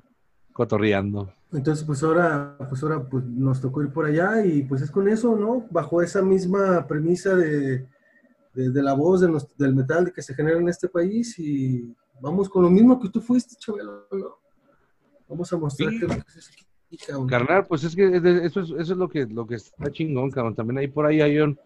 [0.54, 1.34] cotorreando.
[1.52, 5.10] Entonces, pues ahora, pues ahora pues nos tocó ir por allá y pues es con
[5.10, 5.68] eso, ¿no?
[5.70, 7.86] Bajo esa misma premisa de,
[8.54, 9.22] de, la voz
[9.58, 13.20] del metal que se genera en este país y vamos con lo mismo que tú
[13.20, 14.38] fuiste, Chabelo, ¿no?
[15.28, 16.66] Vamos a mostrar que es aquí.
[17.28, 20.56] Carnal, pues es que eso es, eso es lo que lo que está chingón, cabrón.
[20.56, 21.58] También ahí por ahí hay un,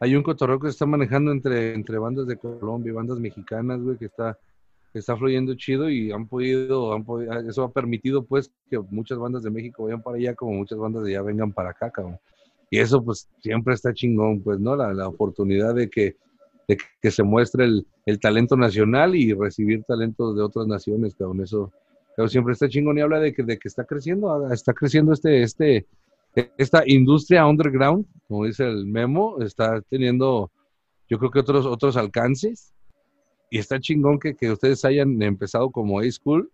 [0.00, 3.80] hay un cotorreo que se está manejando entre, entre bandas de Colombia y bandas mexicanas,
[3.80, 4.38] güey, que está,
[4.94, 9.42] está fluyendo chido y han podido, han podido, eso ha permitido pues que muchas bandas
[9.42, 12.18] de México vayan para allá como muchas bandas de allá vengan para acá, cabrón.
[12.70, 14.76] Y eso pues siempre está chingón, pues, ¿no?
[14.76, 16.16] La, la oportunidad de que,
[16.68, 21.42] de que se muestre el, el talento nacional y recibir talentos de otras naciones, cabrón.
[21.42, 21.72] Eso,
[22.16, 25.12] pero siempre está chingón y habla de que, de que está creciendo, ah, está creciendo
[25.12, 25.86] este, este,
[26.56, 30.50] esta industria underground, como dice el memo, está teniendo,
[31.10, 32.72] yo creo que otros, otros alcances,
[33.50, 36.50] y está chingón que, que ustedes hayan empezado como A-School,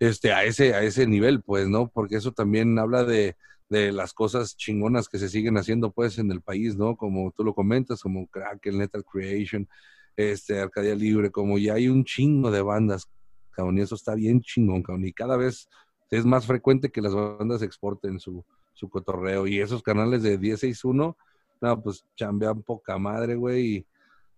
[0.00, 1.88] este, a ese, a ese nivel, pues, ¿no?
[1.88, 3.36] Porque eso también habla de,
[3.68, 6.96] de las cosas chingonas que se siguen haciendo, pues, en el país, ¿no?
[6.96, 9.68] Como tú lo comentas, como Kraken, Lethal Creation,
[10.16, 13.08] este, Arcadia Libre, como ya hay un chingo de bandas
[13.52, 15.68] cabrón, y eso está bien chingón, cabrón, y cada vez
[16.10, 21.16] es más frecuente que las bandas exporten su, su cotorreo, y esos canales de 1061,
[21.60, 23.86] no, pues chambean poca madre, güey, y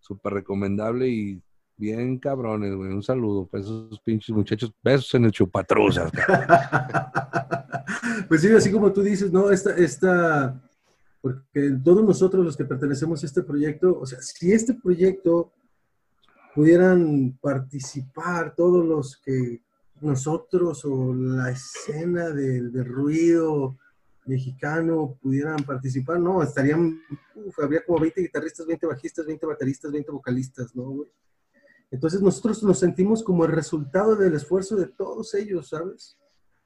[0.00, 1.42] súper recomendable, y
[1.76, 6.12] bien cabrones, güey, un saludo para esos pinches muchachos, besos en el chupatruzas,
[8.28, 9.50] Pues sí, así como tú dices, ¿no?
[9.50, 10.60] Esta, esta,
[11.20, 15.52] porque todos nosotros los que pertenecemos a este proyecto, o sea, si este proyecto
[16.54, 19.62] pudieran participar todos los que
[20.00, 23.76] nosotros o la escena del, ruido
[24.26, 27.00] mexicano pudieran participar, no, estarían,
[27.62, 31.04] habría como 20 guitarristas, 20 bajistas, 20 bateristas, 20 vocalistas, ¿no?
[31.90, 36.16] Entonces nosotros nos sentimos como el resultado del esfuerzo de todos ellos, ¿sabes?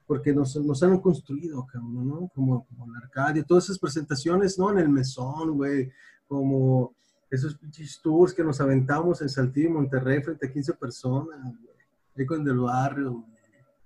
[0.07, 2.31] Porque nos, nos han construido, ¿no?
[2.33, 4.71] Como, como la Arcadia, todas esas presentaciones, ¿no?
[4.71, 5.91] En el mesón, güey,
[6.27, 6.95] como
[7.29, 11.75] esos pinches tours que nos aventamos en Saltillo y Monterrey frente a 15 personas, güey.
[12.15, 13.25] Ahí con del barrio,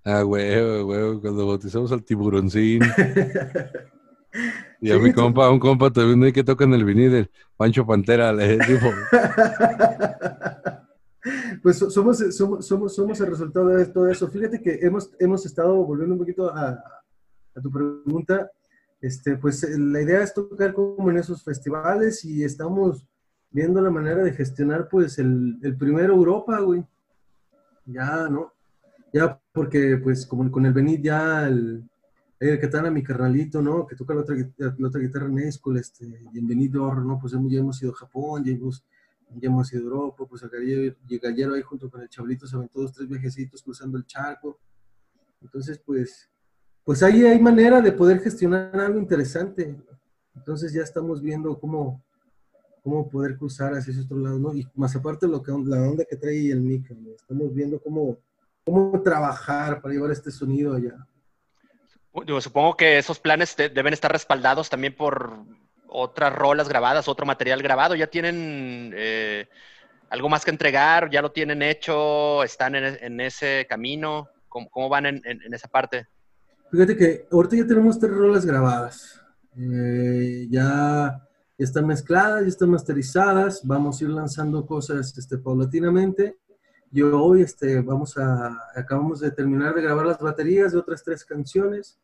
[0.06, 2.82] Ah, güey, güey, cuando bautizamos al tiburoncín.
[4.82, 8.58] y a mi compa, un compa también que toca en el vinil, Pancho Pantera, le
[8.68, 8.90] dijo.
[11.64, 14.28] pues somos, somos, somos, somos el resultado de todo eso.
[14.28, 16.84] Fíjate que hemos, hemos estado volviendo un poquito a,
[17.56, 18.52] a tu pregunta.
[19.00, 23.08] Este, pues la idea es tocar como en esos festivales y estamos
[23.54, 26.84] viendo la manera de gestionar, pues, el, el primero Europa, güey.
[27.86, 28.52] Ya, ¿no?
[29.14, 31.88] Ya, porque, pues, como con el Benit, ya el,
[32.40, 33.88] el que a mi carnalito, ¿no?
[33.88, 37.20] Que toca la otra, la otra guitarra en Escol, este, bienvenido, ¿no?
[37.20, 38.84] Pues ya hemos ido a Japón, ya hemos,
[39.30, 42.68] ya hemos ido a Europa, pues acá Gallero ahí junto con el Chablito se ven
[42.68, 44.60] todos tres viajecitos cruzando el charco.
[45.42, 46.30] Entonces, pues,
[46.84, 49.78] pues ahí hay manera de poder gestionar algo interesante.
[50.36, 52.03] Entonces ya estamos viendo cómo,
[52.84, 54.54] cómo poder cruzar hacia ese otro lado, ¿no?
[54.54, 58.18] Y más aparte lo que, la onda que trae el mic, estamos viendo cómo,
[58.66, 61.08] cómo trabajar para llevar este sonido allá.
[62.28, 65.34] Yo supongo que esos planes deben estar respaldados también por
[65.88, 67.96] otras rolas grabadas, otro material grabado.
[67.96, 69.48] ¿Ya tienen eh,
[70.10, 71.10] algo más que entregar?
[71.10, 72.44] ¿Ya lo tienen hecho?
[72.44, 74.28] ¿Están en, ese camino?
[74.50, 76.06] ¿Cómo, van en, esa parte?
[76.70, 79.20] Fíjate que ahorita ya tenemos tres rolas grabadas.
[79.58, 81.20] Eh, ya,
[81.64, 83.66] ya están mezcladas, ya están masterizadas.
[83.66, 86.38] Vamos a ir lanzando cosas este, paulatinamente.
[86.92, 91.24] Yo hoy este, vamos a, acabamos de terminar de grabar las baterías de otras tres
[91.24, 91.98] canciones.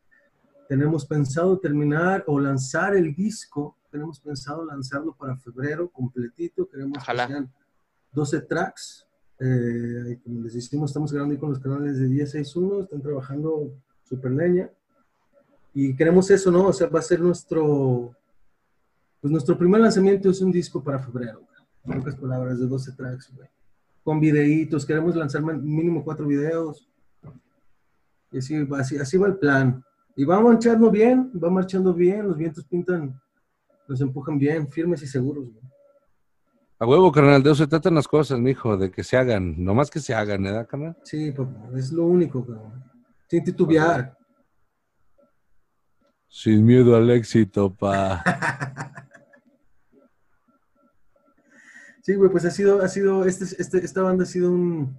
[0.66, 3.76] Tenemos pensado terminar o lanzar el disco.
[3.90, 6.66] Tenemos pensado lanzarlo para febrero completito.
[6.66, 7.26] Queremos Ojalá.
[7.26, 7.52] que sean
[8.12, 9.06] 12 tracks.
[9.40, 12.84] Eh, como les decimos, estamos grabando ahí con los canales de 1061.
[12.84, 14.70] Están trabajando super leña.
[15.74, 16.68] Y queremos eso, ¿no?
[16.68, 18.16] O sea, va a ser nuestro,
[19.20, 21.42] pues nuestro primer lanzamiento es un disco para febrero.
[21.84, 23.48] En pocas palabras, de 12 tracks, güey.
[24.02, 26.88] Con videitos, queremos lanzar mínimo cuatro videos.
[28.32, 29.84] Y así, va- así, así va el plan.
[30.16, 33.18] Y va marchando bien, va marchando bien, los vientos pintan,
[33.88, 35.64] nos empujan bien, firmes y seguros, güey.
[36.78, 39.90] A huevo, carnal, de eso se tratan las cosas, mijo, de que se hagan, nomás
[39.90, 40.96] que se hagan, ¿verdad, carnal?
[41.04, 42.82] Sí, papá, es lo único, cabrón.
[43.28, 44.16] Sin titubear.
[46.28, 48.22] Sin miedo al éxito, pa.
[52.10, 54.98] Sí, güey, pues ha sido, ha sido, este, este, esta banda ha sido un,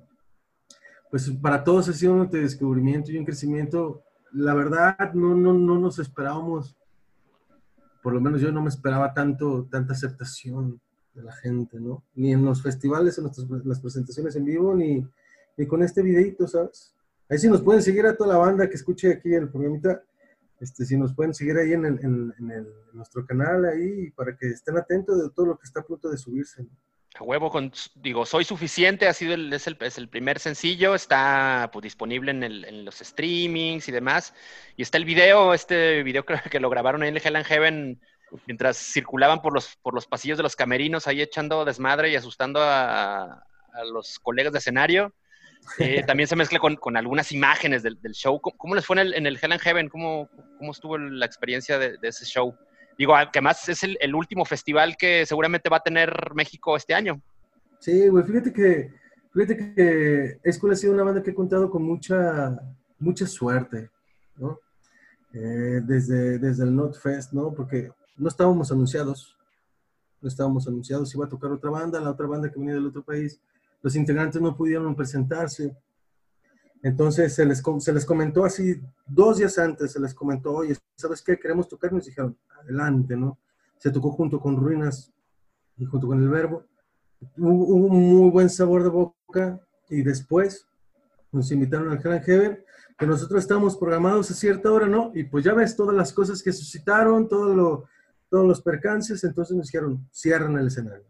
[1.09, 4.01] pues para todos ha sido un descubrimiento y un crecimiento.
[4.31, 6.73] La verdad, no, no, no nos esperábamos,
[8.01, 10.79] por lo menos yo no me esperaba tanto, tanta aceptación
[11.13, 12.01] de la gente, ¿no?
[12.15, 15.05] Ni en los festivales, en nuestras, las presentaciones en vivo, ni,
[15.57, 16.95] ni con este videito, ¿sabes?
[17.27, 20.01] Ahí sí nos pueden seguir a toda la banda que escuche aquí el programita,
[20.61, 24.47] este, si nos pueden seguir ahí en, el, en, el, nuestro canal ahí para que
[24.47, 26.63] estén atentos de todo lo que está a punto de subirse.
[26.63, 26.69] ¿no?
[27.15, 30.95] A huevo con, digo, soy suficiente, ha sido el, es, el, es el primer sencillo,
[30.95, 34.33] está pues, disponible en, el, en, los streamings y demás.
[34.77, 37.45] Y está el video, este video creo que lo grabaron ahí en el Hell and
[37.45, 38.01] Heaven
[38.47, 42.61] mientras circulaban por los, por los pasillos de los camerinos, ahí echando desmadre y asustando
[42.61, 43.43] a,
[43.73, 45.13] a los colegas de escenario.
[45.79, 48.39] Eh, también se mezcla con, con algunas imágenes del, del show.
[48.39, 49.89] ¿Cómo, ¿Cómo, les fue en el, en el Hell and Heaven?
[49.89, 52.55] ¿Cómo, cómo estuvo la experiencia de, de ese show?
[53.01, 57.19] Digo, que además es el, último festival que seguramente va a tener México este año.
[57.79, 58.93] Sí, güey, fíjate que,
[59.33, 62.55] fíjate que Escuela ha sido una banda que he contado con mucha,
[62.99, 63.89] mucha suerte,
[64.35, 64.59] ¿no?
[65.33, 67.51] Eh, desde, desde el NotFest, ¿no?
[67.51, 69.35] Porque no estábamos anunciados,
[70.21, 73.01] no estábamos anunciados, iba a tocar otra banda, la otra banda que venía del otro
[73.01, 73.41] país,
[73.81, 75.75] los integrantes no pudieron presentarse,
[76.83, 81.21] entonces se les, se les comentó así, dos días antes se les comentó, oye, ¿sabes
[81.21, 81.37] qué?
[81.37, 83.37] Queremos tocar, nos dijeron, adelante, ¿no?
[83.77, 85.11] Se tocó junto con Ruinas
[85.77, 86.65] y junto con el Verbo,
[87.37, 89.59] hubo, hubo un muy buen sabor de boca
[89.89, 90.67] y después
[91.31, 92.63] nos invitaron al Hell Heaven,
[92.97, 95.11] que nosotros estábamos programados a cierta hora, ¿no?
[95.15, 97.85] Y pues ya ves todas las cosas que suscitaron, todo lo,
[98.29, 101.05] todos los percances, entonces nos dijeron, cierran el escenario.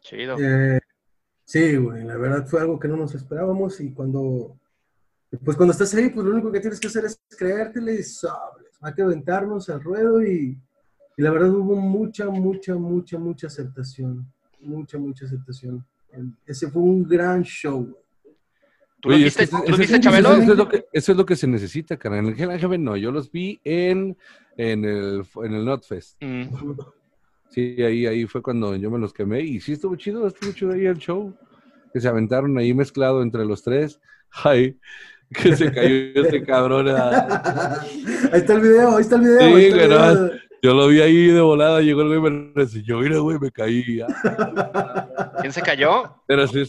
[0.00, 0.36] Chido.
[0.38, 0.80] Eh,
[1.44, 4.58] sí, güey, la verdad fue algo que no nos esperábamos y cuando,
[5.38, 8.66] pues cuando estás ahí, pues lo único que tienes que hacer es creértele y sabes,
[8.80, 10.58] hay que aventarnos al ruedo y,
[11.16, 14.26] y la verdad hubo mucha, mucha, mucha, mucha aceptación,
[14.60, 15.84] mucha, mucha aceptación.
[16.46, 17.96] Ese fue un gran show,
[19.02, 20.32] ¿Tú Oye, los viste, es que, ¿tú los viste Chabelo?
[20.34, 22.18] Eso es, lo que, eso es lo que se necesita, cara.
[22.18, 24.16] En el Hell Heaven no, yo los vi en,
[24.56, 26.22] en el, en el Notfest.
[26.22, 26.44] Mm.
[27.50, 30.72] Sí, ahí, ahí fue cuando yo me los quemé y sí estuvo chido, estuvo chido
[30.72, 31.36] ahí el show.
[31.92, 34.00] Que se aventaron ahí mezclado entre los tres.
[34.44, 34.78] Ay,
[35.42, 36.88] que se cayó ese cabrón.
[36.88, 39.38] ahí está el video, ahí está el video.
[39.38, 40.30] Sí, ahí está el video.
[40.64, 44.00] Yo lo vi ahí de volada, llegó el güey, me reseñó, mira, güey, me caí.
[45.40, 46.14] ¿Quién se cayó?
[46.26, 46.64] Pero sí,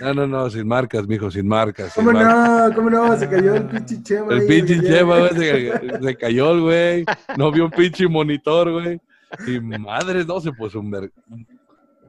[0.00, 1.92] no, no, no, sin marcas, mijo, sin marcas.
[1.92, 2.68] Sin ¿Cómo marcas.
[2.70, 2.74] no?
[2.74, 3.16] ¿Cómo no?
[3.16, 4.32] Se cayó el pinche Chema.
[4.32, 4.80] El ahí, pinche.
[4.82, 7.04] Chema, güey, se, se, cayó el güey.
[7.36, 9.00] No vio un pinche monitor, güey.
[9.46, 11.57] Y madre, no, se puso un, un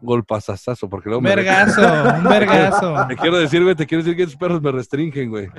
[0.01, 0.89] golpazazazo.
[0.89, 1.81] Porque luego un vergazo,
[2.17, 2.95] un vergazo.
[3.07, 5.49] Te quiero decir, güey, te quiero decir que esos perros me restringen, güey.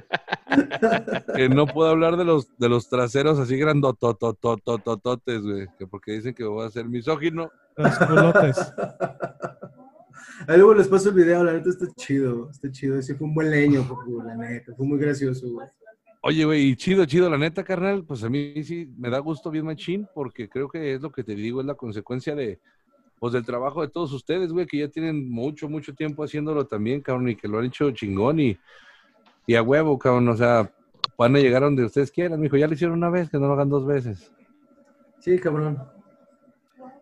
[1.35, 5.69] que no puedo hablar de los, de los traseros así grandototototototes, güey.
[5.79, 7.51] Que porque dicen que voy a ser misógino.
[7.77, 8.73] Los culotes.
[10.47, 12.99] Ahí luego les paso el video, la neta está chido, está chido.
[12.99, 13.87] Ese fue un buen leño,
[14.25, 15.67] la neta, fue muy gracioso, güey.
[16.23, 19.51] Oye, güey, y chido, chido, la neta, carnal, pues a mí sí me da gusto
[19.51, 22.61] bien machín, porque creo que es lo que te digo, es la consecuencia de,
[23.21, 27.03] pues del trabajo de todos ustedes, güey, que ya tienen mucho, mucho tiempo haciéndolo también,
[27.03, 28.59] cabrón, y que lo han hecho chingón y,
[29.47, 30.73] y a huevo, cabrón, o sea,
[31.19, 33.53] van a llegar donde ustedes quieran, mijo, ya lo hicieron una vez, que no lo
[33.53, 34.33] hagan dos veces.
[35.21, 35.79] Sí, cabrón.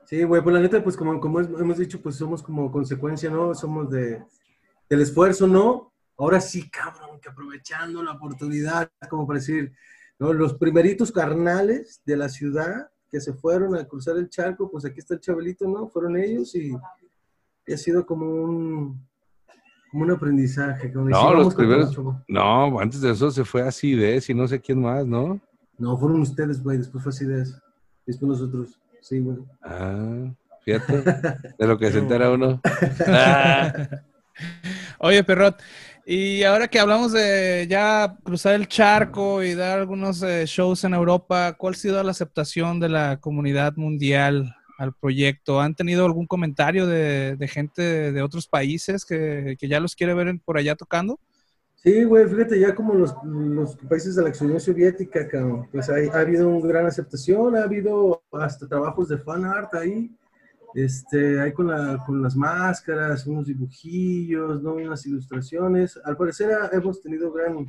[0.07, 3.55] Sí, güey, pues la neta, pues como, como hemos dicho, pues somos como consecuencia, ¿no?
[3.55, 4.21] Somos de,
[4.91, 5.93] del esfuerzo, ¿no?
[6.17, 9.73] Ahora sí, cabrón, que aprovechando la oportunidad, como para decir,
[10.19, 10.33] ¿no?
[10.33, 14.99] Los primeritos carnales de la ciudad que se fueron a cruzar el charco, pues aquí
[14.99, 15.89] está el Chabelito, ¿no?
[15.89, 16.73] Fueron ellos y,
[17.67, 19.09] y ha sido como un,
[19.91, 20.93] como un aprendizaje.
[20.93, 21.97] Como no, los primeros,
[22.29, 25.41] no, antes de eso se fue así de y no sé quién más, ¿no?
[25.79, 27.61] No, fueron ustedes, güey, después fue así de eso.
[28.05, 29.39] Después nosotros, sí, güey.
[29.63, 30.33] Ah,
[30.63, 31.03] fíjate,
[31.59, 32.61] de lo que se entera uno.
[33.07, 33.73] Ah,
[35.01, 35.61] Oye, Perrot,
[36.11, 40.95] y ahora que hablamos de ya cruzar el charco y dar algunos eh, shows en
[40.95, 45.61] Europa, ¿cuál ha sido la aceptación de la comunidad mundial al proyecto?
[45.61, 50.15] ¿Han tenido algún comentario de, de gente de, otros países que, que ya los quiere
[50.15, 51.21] ver por allá tocando?
[51.75, 55.29] Sí, güey, fíjate, ya como los, los países de la Unión Soviética,
[55.71, 60.11] pues hay- ha habido una gran aceptación, ha habido hasta trabajos de fan art ahí,
[60.75, 64.75] este, hay con, la, con las máscaras, unos dibujillos, ¿no?
[64.75, 65.99] unas ilustraciones.
[66.05, 67.67] Al parecer ha- hemos tenido gran,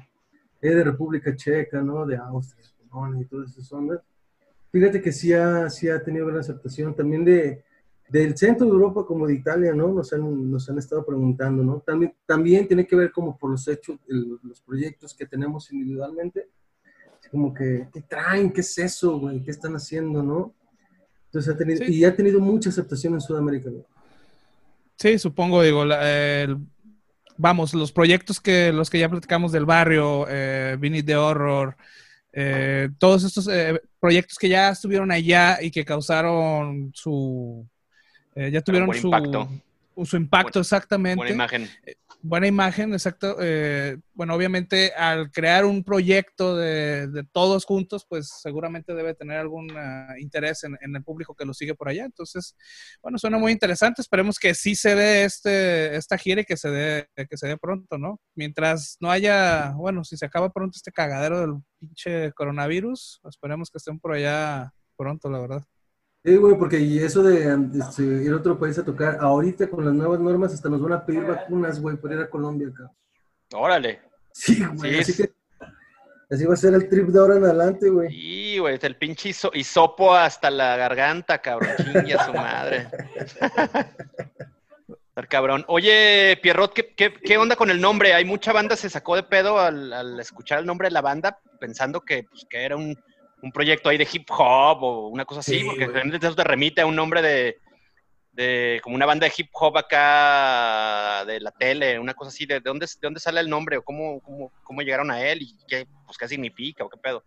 [0.62, 2.06] eh, de República Checa, ¿no?
[2.06, 4.02] De Austria, Polonia y todas esas ondas.
[4.72, 7.64] Fíjate que sí ha, sí ha tenido gran aceptación, también de,
[8.10, 9.88] del centro de Europa como de Italia, ¿no?
[9.90, 11.80] Nos han, nos han estado preguntando, ¿no?
[11.80, 16.50] También, también tiene que ver como por los hechos, el- los proyectos que tenemos individualmente.
[17.32, 18.52] Como que, ¿qué traen?
[18.52, 19.42] ¿Qué es eso, güey?
[19.44, 20.54] ¿Qué están haciendo, no?
[21.30, 21.94] Entonces ha tenido, Sí.
[21.94, 23.84] y ha tenido mucha aceptación en Sudamérica, güey.
[24.98, 26.58] Sí, supongo, digo, la- el-
[27.38, 31.78] vamos, los proyectos que los que ya platicamos del barrio, eh, Vinny de Horror,
[32.34, 37.66] eh, todos estos eh, proyectos que ya estuvieron allá y que causaron su,
[38.36, 39.50] eh, ya tuvieron su impacto.
[40.06, 41.16] su impacto Buen- exactamente.
[41.18, 41.70] Buena imagen.
[42.22, 43.38] Buena imagen, exacto.
[43.40, 49.38] Eh, bueno, obviamente al crear un proyecto de, de todos juntos, pues seguramente debe tener
[49.38, 52.06] algún ah, interés en, en el público que lo sigue por allá.
[52.06, 52.56] Entonces,
[53.02, 54.02] bueno, suena muy interesante.
[54.02, 57.58] Esperemos que sí se dé este, esta gira y que se dé, que se dé
[57.58, 58.20] pronto, ¿no?
[58.36, 63.78] Mientras no haya, bueno, si se acaba pronto este cagadero del pinche coronavirus, esperemos que
[63.78, 65.64] estén por allá pronto, la verdad.
[66.24, 69.86] Sí, güey, porque y eso de este, ir a otro país a tocar, ahorita con
[69.86, 72.92] las nuevas normas hasta nos van a pedir vacunas, güey, por ir a Colombia acá.
[73.54, 74.02] Órale.
[74.34, 75.34] Sí, güey, Sí, así es- que
[76.30, 78.10] así va a ser el trip de ahora en adelante, güey.
[78.12, 81.72] Y, güey, el pinche hiso- hisopo hasta la garganta, cabrón.
[81.78, 82.88] Chingue a su madre.
[85.28, 85.66] Cabrón.
[85.68, 88.14] Oye, Pierrot, ¿qué, qué, qué onda con el nombre?
[88.14, 91.40] Hay mucha banda se sacó de pedo al, al escuchar el nombre de la banda,
[91.60, 92.98] pensando que, pues, que era un,
[93.42, 96.44] un proyecto ahí de hip hop o una cosa así, Sí, porque generalmente eso te
[96.44, 97.58] remite a un nombre de,
[98.34, 102.46] de como una banda de hip hop acá de la tele, una cosa así.
[102.46, 105.42] ¿De, de dónde, de dónde sale el nombre o cómo, cómo, cómo llegaron a él
[105.42, 107.24] y qué, pues, qué significa o qué pedo?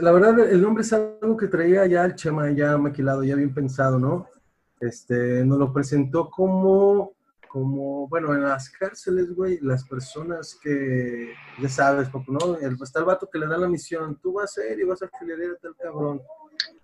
[0.00, 3.52] La verdad, el nombre es algo que traía ya el Chema, ya maquilado, ya bien
[3.52, 4.26] pensado, ¿no?
[4.80, 7.12] Este, nos lo presentó como,
[7.54, 12.58] como, bueno, en las cárceles, güey, las personas que, ya sabes, papu, ¿no?
[12.58, 15.00] El, está el vato que le da la misión, tú vas a ir y vas
[15.02, 16.20] a filerear a tal cabrón.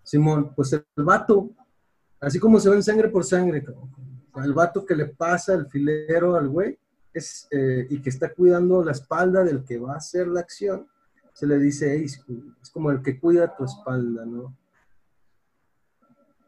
[0.04, 1.50] Simón, pues el vato,
[2.20, 3.64] así como se ven sangre por sangre.
[4.36, 6.78] El vato que le pasa el filero al güey
[7.12, 10.86] es, eh, y que está cuidando la espalda del que va a hacer la acción,
[11.32, 12.22] se le dice es
[12.72, 14.56] como el que cuida tu espalda, ¿no?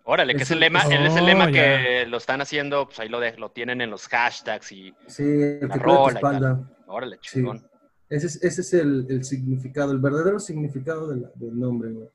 [0.04, 1.52] Órale, que es el lema, es el Oh, lema ya.
[1.52, 5.22] que lo están haciendo, pues ahí lo, de- lo tienen en los hashtags y Sí,
[5.22, 7.38] el La que tu rola y órale, Sí.
[7.38, 7.64] chingón.
[8.08, 12.08] Ese es, ese es el, el significado, el verdadero significado de la- del nombre, güey.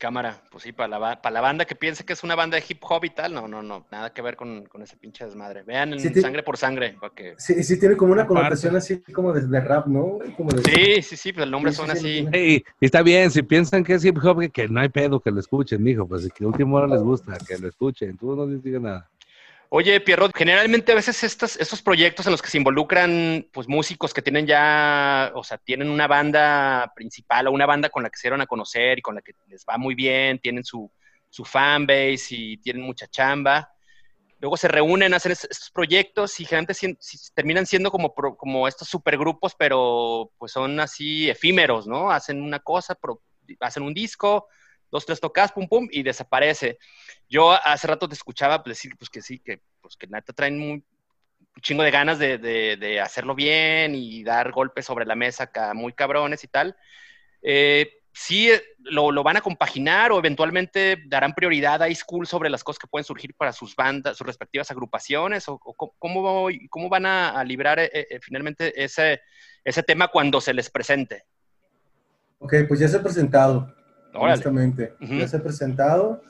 [0.00, 2.64] Cámara, pues sí, para la, para la banda que piense que es una banda de
[2.66, 5.62] hip hop y tal, no, no, no, nada que ver con, con ese pinche desmadre.
[5.62, 7.34] Vean en Sí, Sangre por Sangre, para que...
[7.36, 10.04] Sí, sí tiene como una connotación así como de, de rap, ¿no?
[10.04, 10.32] güey?
[10.32, 12.38] Como de, Sí, sí, sí, pues el nombre Sí, sí, suena sí, así.
[12.80, 15.38] Y, está bien, si piensan que es hip hop, que, no hay pedo que lo
[15.38, 18.62] escuchen, mijo, pues que a última hora les gusta, que lo escuchen, tú no les
[18.62, 19.06] digas nada.
[19.72, 24.12] Oye, Pierrot, generalmente a veces estos, estos proyectos en los que se involucran pues músicos
[24.12, 28.16] que tienen ya, o sea, tienen una banda principal o una banda con la que
[28.18, 30.90] se dieron a conocer y con la que les va muy bien, tienen su,
[31.28, 33.70] su fanbase y tienen mucha chamba.
[34.40, 36.74] Luego se reúnen, hacen es- estos proyectos y generalmente
[37.34, 42.10] terminan siendo como, como estos supergrupos, pero pues son así efímeros, ¿no?
[42.10, 42.98] Hacen una cosa,
[43.60, 44.48] hacen un disco,
[44.90, 46.78] dos, tres tocas, pum, pum, y desaparece.
[47.28, 50.84] Yo hace rato te escuchaba pues, decir pues, que sí, que, pues, que traen muy-
[51.56, 55.92] un chingo de ganas de, hacerlo bien y dar golpes sobre la mesa acá muy
[55.92, 56.76] cabrones y tal.
[57.42, 62.50] Eh, sí, eh, lo, lo van a compaginar o eventualmente darán prioridad a iSchool sobre
[62.50, 65.94] las cosas que pueden surgir para sus bandas, sus respectivas agrupaciones, o, cómo-
[66.68, 69.22] cómo, van a, librar eh, finalmente ese,
[69.64, 71.24] ese tema cuando se les presente.
[72.38, 73.74] Ok, pues ya se ha presentado,
[74.14, 74.32] Órale.
[74.34, 74.94] honestamente.
[75.00, 75.14] Ujú.
[75.14, 76.22] Ya se ha presentado.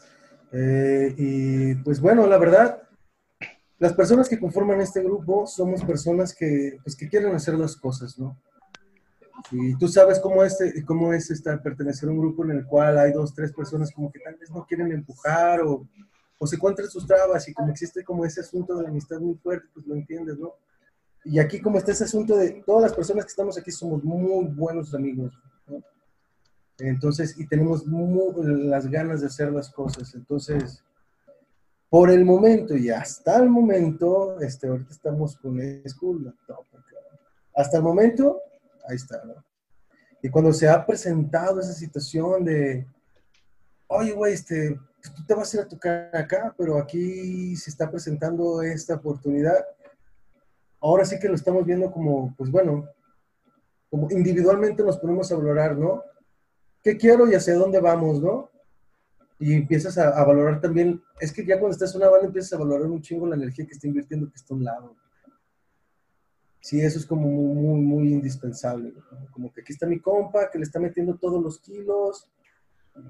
[0.52, 2.82] eh, y pues bueno, la verdad,
[3.78, 8.18] las personas que conforman este grupo somos personas que, pues, que quieren hacer las cosas,
[8.18, 8.36] ¿no?
[9.52, 12.98] Y tú sabes cómo, este, cómo es estar, pertenecer a un grupo en el cual
[12.98, 15.86] hay dos, tres personas como que tal vez no quieren empujar o,
[16.38, 19.36] o se encuentran sus trabas y como existe como ese asunto de la amistad muy
[19.36, 20.52] fuerte, pues lo entiendes, ¿no?
[21.24, 24.46] Y aquí como está ese asunto de todas las personas que estamos aquí somos muy
[24.46, 25.32] buenos amigos,
[25.66, 25.82] ¿no?
[26.80, 30.14] Entonces, y tenemos las ganas de hacer las cosas.
[30.14, 30.82] Entonces,
[31.88, 36.34] por el momento y hasta el momento, este, ahorita estamos con School
[37.54, 38.40] Hasta el momento,
[38.88, 39.34] ahí está, ¿no?
[40.22, 42.86] Y cuando se ha presentado esa situación de,
[43.88, 47.70] oye, güey, este, pues, tú te vas a ir a tocar acá, pero aquí se
[47.70, 49.64] está presentando esta oportunidad.
[50.80, 52.88] Ahora sí que lo estamos viendo como, pues bueno,
[53.90, 56.04] como individualmente nos ponemos a valorar, ¿no?
[56.82, 58.50] ¿Qué quiero y hacia dónde vamos, no?
[59.38, 62.58] Y empiezas a, valorar también, es que ya cuando estás en una banda empiezas a
[62.58, 64.96] valorar un chingo la energía que está invirtiendo que está a un lado.
[66.60, 68.92] Sí, eso es como muy, muy, indispensable.
[69.30, 72.28] Como que aquí está mi compa, que le está metiendo todos los kilos,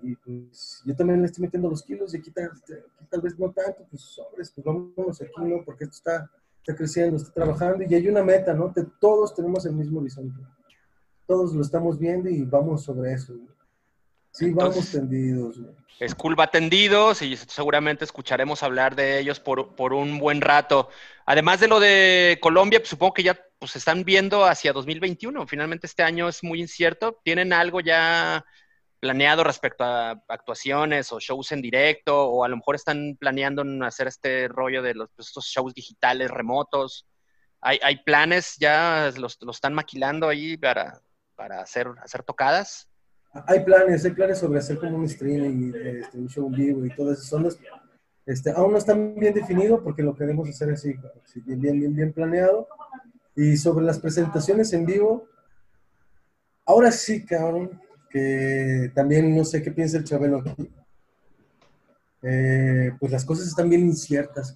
[0.03, 3.85] y pues yo también le estoy metiendo los kilos y aquí tal, vez no tanto,
[3.91, 5.65] pues sobres, pues vámonos aquí, ¿no?
[5.65, 8.73] Porque esto está, está creciendo, está trabajando y hay una meta, ¿no?
[9.01, 10.41] Todos tenemos el mismo horizonte.
[11.27, 13.35] Todos lo estamos viendo y vamos sobre eso.
[14.33, 15.57] Sí, vamos tendidos.
[16.09, 20.89] School va tendidos y seguramente escucharemos hablar de ellos por, por, un buen rato.
[21.27, 25.47] Además de lo de Colombia, pues supongo que ya pues están viendo hacia 2021.
[25.47, 27.21] Finalmente este año es muy incierto.
[27.23, 28.45] ¿Tienen algo ya
[29.01, 34.07] planeado respecto a actuaciones o shows en directo, o a lo mejor están planeando hacer
[34.07, 37.07] este rollo de los, pues, estos shows digitales remotos.
[37.63, 41.01] ¿Hay, hay planes ya, los, los, están maquilando ahí para,
[41.35, 42.90] para hacer, hacer tocadas?
[43.33, 47.13] Hay planes, hay planes sobre hacer como un streaming, este, un show vivo y todo
[47.13, 47.23] eso.
[47.23, 47.49] Son
[48.27, 50.95] este, aún no están bien definidos porque lo queremos hacer así,
[51.47, 52.69] bien, bien, bien, bien planeado.
[53.37, 55.27] Y sobre las presentaciones en vivo,
[56.67, 60.71] ahora sí, cabrón, que también no sé qué piensa el Chabelo aquí.
[62.23, 64.55] Eh, pues las cosas están bien inciertas,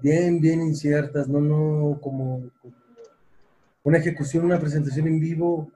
[0.00, 2.50] bien, bien inciertas, no, no, como,
[3.84, 5.70] una ejecución, una presentación en vivo,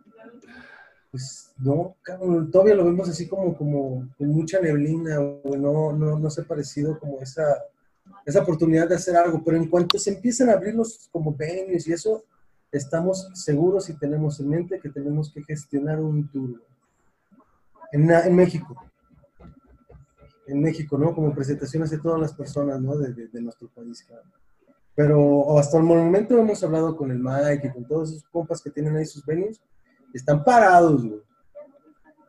[1.14, 6.18] pues no, cabrón, todavía lo vemos así como, como con mucha neblina, o no, no,
[6.18, 7.44] no se ha parecido como esa,
[8.26, 11.86] esa oportunidad de hacer algo, pero en cuanto se empiezan a abrir los como venues
[11.86, 12.24] y eso,
[12.72, 16.60] estamos seguros y tenemos en mente que tenemos que gestionar un tour
[17.92, 18.74] en, México.
[20.48, 21.14] En México, ¿no?
[21.14, 22.96] Como presentaciones de todas las personas, ¿no?
[22.96, 24.04] De, nuestro país,
[24.96, 28.70] Pero hasta el momento hemos hablado con el Mike y con todos esos compas que
[28.70, 29.60] tienen ahí sus venues.
[30.14, 31.20] Están parados, güey.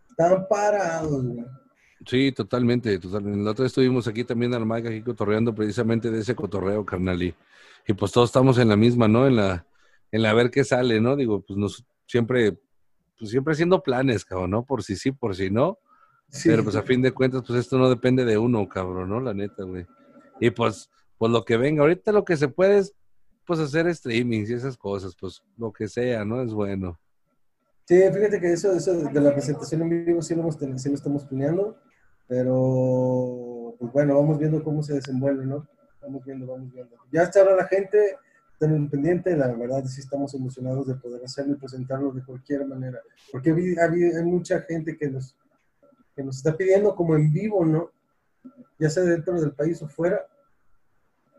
[0.09, 1.45] Están parados, güey.
[2.05, 3.43] Sí, totalmente, totalmente.
[3.43, 7.21] La otra vez estuvimos aquí también al Mike aquí cotorreando precisamente de ese cotorreo, carnal.
[7.21, 7.33] Y,
[7.87, 9.27] y pues todos estamos en la misma, ¿no?
[9.27, 9.65] En la,
[10.11, 11.15] en la ver qué sale, ¿no?
[11.15, 12.59] Digo, pues nos, siempre,
[13.17, 14.65] pues siempre haciendo planes, cabrón, ¿no?
[14.65, 15.79] Por si sí, por si no.
[16.43, 19.19] Pero pues a fin de cuentas, pues esto no depende de uno, cabrón, ¿no?
[19.19, 19.85] La neta, güey.
[20.39, 22.93] Y pues, pues lo que venga, ahorita lo que se puede es,
[23.45, 26.41] pues hacer streamings y esas cosas, pues lo que sea, ¿no?
[26.41, 26.99] Es bueno.
[27.87, 30.95] Sí, fíjate que eso, eso de la presentación en vivo sí lo, hemos, sí lo
[30.95, 31.77] estamos planeando,
[32.27, 35.67] pero pues bueno, vamos viendo cómo se desenvuelve, ¿no?
[36.01, 36.95] Vamos viendo, vamos viendo.
[37.11, 38.17] Ya está la gente,
[38.53, 42.99] están pendiente, la verdad sí estamos emocionados de poder hacerlo y presentarlo de cualquier manera,
[43.31, 45.37] porque hay, hay, mucha gente que nos,
[46.15, 47.91] que nos está pidiendo como en vivo, ¿no?
[48.79, 50.25] Ya sea dentro del país o fuera,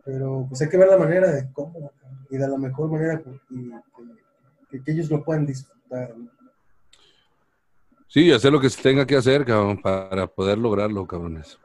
[0.05, 1.91] pero pues hay que ver la manera de cómo
[2.31, 6.36] y de la mejor manera que, que, ellos lo puedan disfrutar, ¿no?
[8.17, 11.59] Sí, hacer lo que se tenga que hacer, cabrón, para poder lograrlo, cabrones.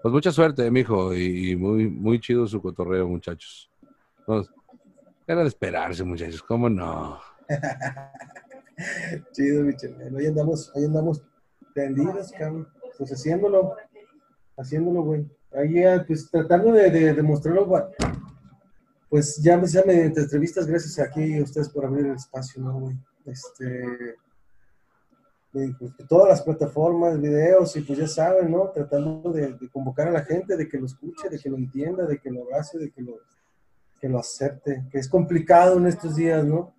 [0.00, 3.68] Pues mucha suerte, mijo, y muy, muy chido su cotorreo, muchachos.
[5.26, 7.18] Era de esperarse, muchachos, ¿cómo no?
[9.32, 9.96] Chido, Michel.
[10.14, 11.20] Hoy andamos, hoy andamos
[11.74, 12.68] tendidos, cabrón.
[12.96, 13.74] Pues haciéndolo,
[14.56, 15.26] haciéndolo, güey.
[15.52, 17.90] Ahí, ah, pues tratando de, de demostrarlo,
[19.08, 22.96] pues ya, ya mediante entrevistas, gracias aquí a ustedes por abrir el espacio, ¿no, güey?
[23.26, 24.27] Este, pues,
[26.08, 28.70] todas las plataformas, videos, y pues ya saben, ¿no?
[28.70, 32.06] Tratando de, de, convocar a la gente, de que lo escuche, de que lo entienda,
[32.06, 33.14] de que lo hace, de que lo,
[34.00, 36.74] que lo acepte, que es complicado en estos días, ¿no?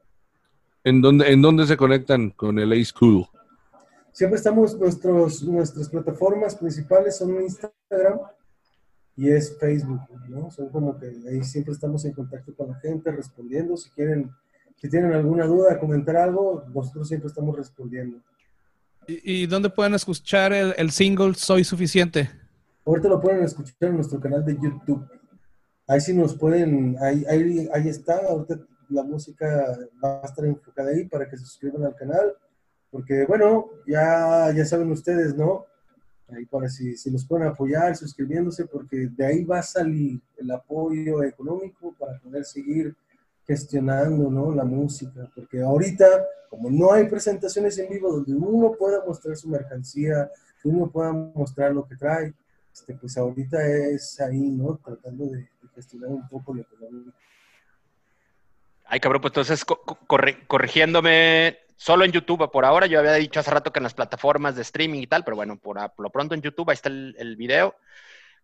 [0.84, 3.27] ¿En dónde, en dónde se conectan con el A-School?
[4.11, 8.19] Siempre estamos, nuestros, nuestras plataformas principales son Instagram
[9.15, 10.49] y es Facebook, ¿no?
[10.49, 13.75] Son como que ahí siempre estamos en contacto con la gente, respondiendo.
[13.75, 14.32] Si quieren,
[14.75, 18.19] si tienen alguna duda, comentar algo, nosotros siempre estamos respondiendo.
[19.12, 22.30] ¿Y, dónde pueden escuchar el, el single Soy Suficiente?
[22.86, 25.03] Ahorita lo pueden escuchar en nuestro canal de YouTube.
[25.88, 30.91] Ahí sí nos pueden, ahí, ahí, ahí está, ahorita la música va a estar enfocada
[30.91, 32.36] ahí para que se suscriban al canal,
[32.91, 35.66] porque bueno, ya, ya saben ustedes, ¿no?
[36.28, 40.51] Ahí para si, si nos pueden apoyar suscribiéndose, porque de ahí va a salir el
[40.51, 42.95] apoyo económico para poder seguir
[43.50, 44.54] gestionando, ¿no?
[44.54, 46.06] La música, porque ahorita,
[46.52, 50.30] como no hay presentaciones en vivo donde uno pueda mostrar su mercancía,
[50.64, 52.32] uno pueda mostrar lo que trae,
[52.72, 54.80] este, pues ahorita es ahí, ¿no?
[54.86, 57.12] Tratando de, gestionar un poco lo económico.
[58.86, 62.86] Ay, cabrón, pues entonces co- co- corri- corrigiéndome solo en YouTube por ahora.
[62.86, 65.58] Yo había dicho hace rato que en las plataformas de streaming y tal, pero bueno,
[65.58, 67.74] por, lo pronto en YouTube ahí está el video.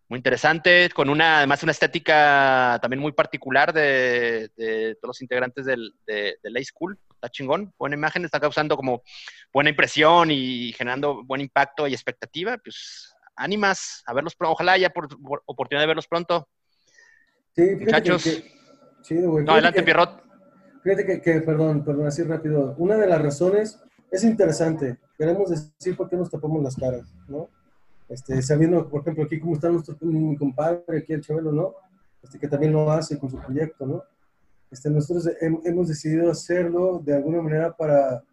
[0.07, 5.65] Muy interesante, con una, además una estética también muy particular de, de todos los integrantes
[5.65, 6.99] del, de, de Lay School.
[7.15, 9.01] Está chingón, buena imagen, está causando como
[9.51, 12.55] buena impresión y generando buen impacto y expectativa.
[12.59, 14.53] Pues ánimas a verlos, pronto.
[14.53, 16.47] ojalá haya por- por- oportunidad de verlos pronto.
[17.55, 18.23] Sí, que- Muchachos.
[18.23, 18.51] que-
[19.01, 19.43] chido, güey.
[19.43, 20.23] No, Fíjate adelante, que- Pierrot.
[20.83, 22.75] Fíjate que, que, perdón, perdón, así rápido.
[22.77, 23.79] Una de las razones
[24.11, 24.97] es interesante.
[25.17, 27.49] Queremos decir por qué nos tapamos las caras, ¿no?
[28.07, 31.73] Este, sabiendo, por ejemplo, aquí cómo está nuestro mi compadre, aquí el Chabelo, ¿no?
[32.21, 34.03] Este, que también lo hace con su proyecto, ¿no?
[34.71, 38.23] Este, nosotros hem- hemos decidido hacerlo de alguna manera para...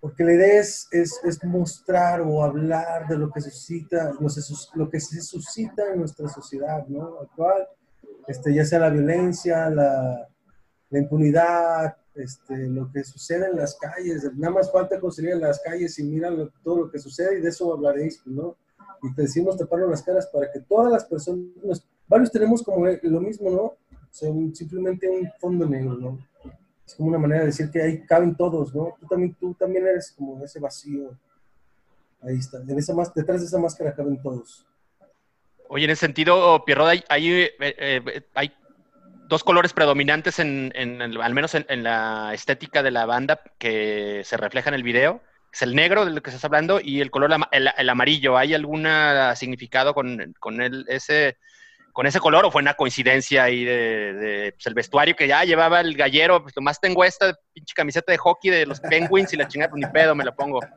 [0.00, 4.40] Porque la idea es, es, es mostrar o hablar de lo que suscita, lo, se
[4.74, 7.20] lo que se suscita en nuestra sociedad, ¿no?
[7.20, 7.68] Actual,
[8.26, 10.26] este, ya sea la violencia, la,
[10.88, 15.60] la impunidad, este, lo que sucede en las calles, nada más falta conseguir en las
[15.60, 18.56] calles y mira lo- todo lo que sucede y de eso hablaréis, ¿no?
[19.02, 23.20] Y te decimos taparnos las caras para que todas las personas, varios tenemos como lo
[23.20, 23.76] mismo, ¿no?
[24.28, 26.18] Un- simplemente un fondo negro, ¿no?
[26.86, 28.96] Es como una manera de decir que ahí caben todos, ¿no?
[28.98, 31.16] Tú también, tú también eres como ese vacío.
[32.20, 34.66] Ahí está, en esa más, detrás de esa máscara caben todos.
[35.68, 38.52] Oye, en ese sentido, Pierrot, hay, hay, eh, eh, hay
[39.30, 43.40] dos colores predominantes, en, en el- al menos en, en la estética de la banda,
[43.58, 45.22] que se refleja en el video.
[45.52, 48.36] Es el negro de lo que estás hablando y el color, el, amarillo.
[48.36, 48.86] ¿Hay algún
[49.34, 51.38] significado con, con el, ese,
[51.92, 55.44] con ese color o fue una coincidencia ahí de, de, pues, el vestuario que ya
[55.44, 56.42] llevaba el gallero?
[56.42, 59.84] Pues nomás tengo esta pinche camiseta de hockey de los Penguins y la chingada, pues
[59.84, 60.60] ni pedo, me la pongo.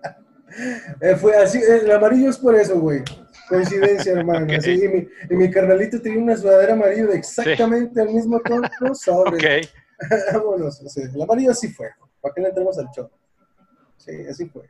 [1.01, 3.01] Eh, fue así, el amarillo es por eso, güey.
[3.49, 4.45] Coincidencia, hermano.
[4.45, 4.53] Ok.
[4.53, 8.67] Así, y, mi, y mi carnalito tenía una sudadera amarillo de exactamente el mismo tono.
[8.93, 9.37] Sobre.
[9.37, 9.67] Ok.
[10.33, 10.81] Vámonos.
[10.81, 11.87] o sea, el amarillo así fue.
[12.21, 13.09] ¿Para qué le entremos al show?
[13.97, 14.63] Sí, así fue.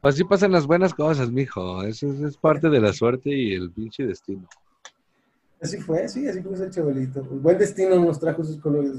[0.00, 1.82] Pues así pasan las buenas cosas, mijo.
[1.82, 4.48] Eso es, es parte de la suerte y el pinche destino.
[5.60, 7.20] Así fue, sí, así fue ese chavalito.
[7.20, 8.92] El buen destino nos trajo esos colores.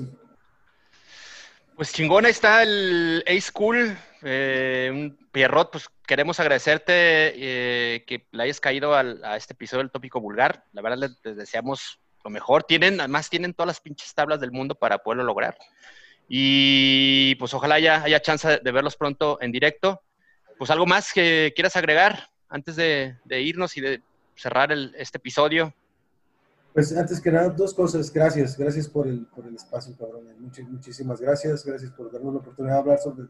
[1.76, 3.97] Pues chingón, ahí está el A-School.
[4.23, 6.93] Eh, un Pierrot, pues queremos agradecerte
[7.36, 10.63] eh, que le hayas caído al- a este episodio del Tópico Vulgar.
[10.71, 12.63] La verdad, les, les deseamos lo mejor.
[12.63, 15.57] Tienen, además, tienen todas las pinches tablas del mundo para poderlo lograr.
[16.30, 20.01] Y pues ojalá haya, haya chance de verlos pronto en directo.
[20.57, 24.01] Pues algo más que quieras agregar antes de, de irnos y de
[24.36, 25.73] cerrar el- este episodio.
[26.76, 28.11] Pues antes que nada, dos cosas.
[28.11, 30.26] Gracias, gracias por el, por el espacio, cabrón.
[30.41, 31.65] Much- muchísimas gracias.
[31.65, 33.28] Gracias por darnos la oportunidad de hablar sobre,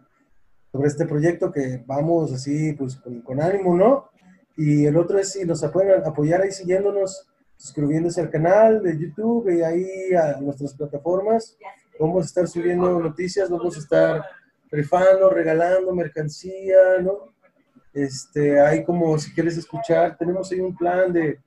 [0.71, 4.09] sobre este proyecto que vamos así, pues con, ánimo, ¿no?
[4.57, 9.47] Y el otro es si nos pueden apoyar ahí siguiéndonos, suscribiéndose al canal de YouTube
[9.53, 11.55] y ahí a nuestras plataformas.
[11.99, 14.25] Vamos a estar subiendo noticias, vamos a estar
[14.71, 17.31] rifando, regalando mercancía, ¿no?
[17.93, 21.39] Este, hay como, si quieres escuchar, tenemos ahí un plan de,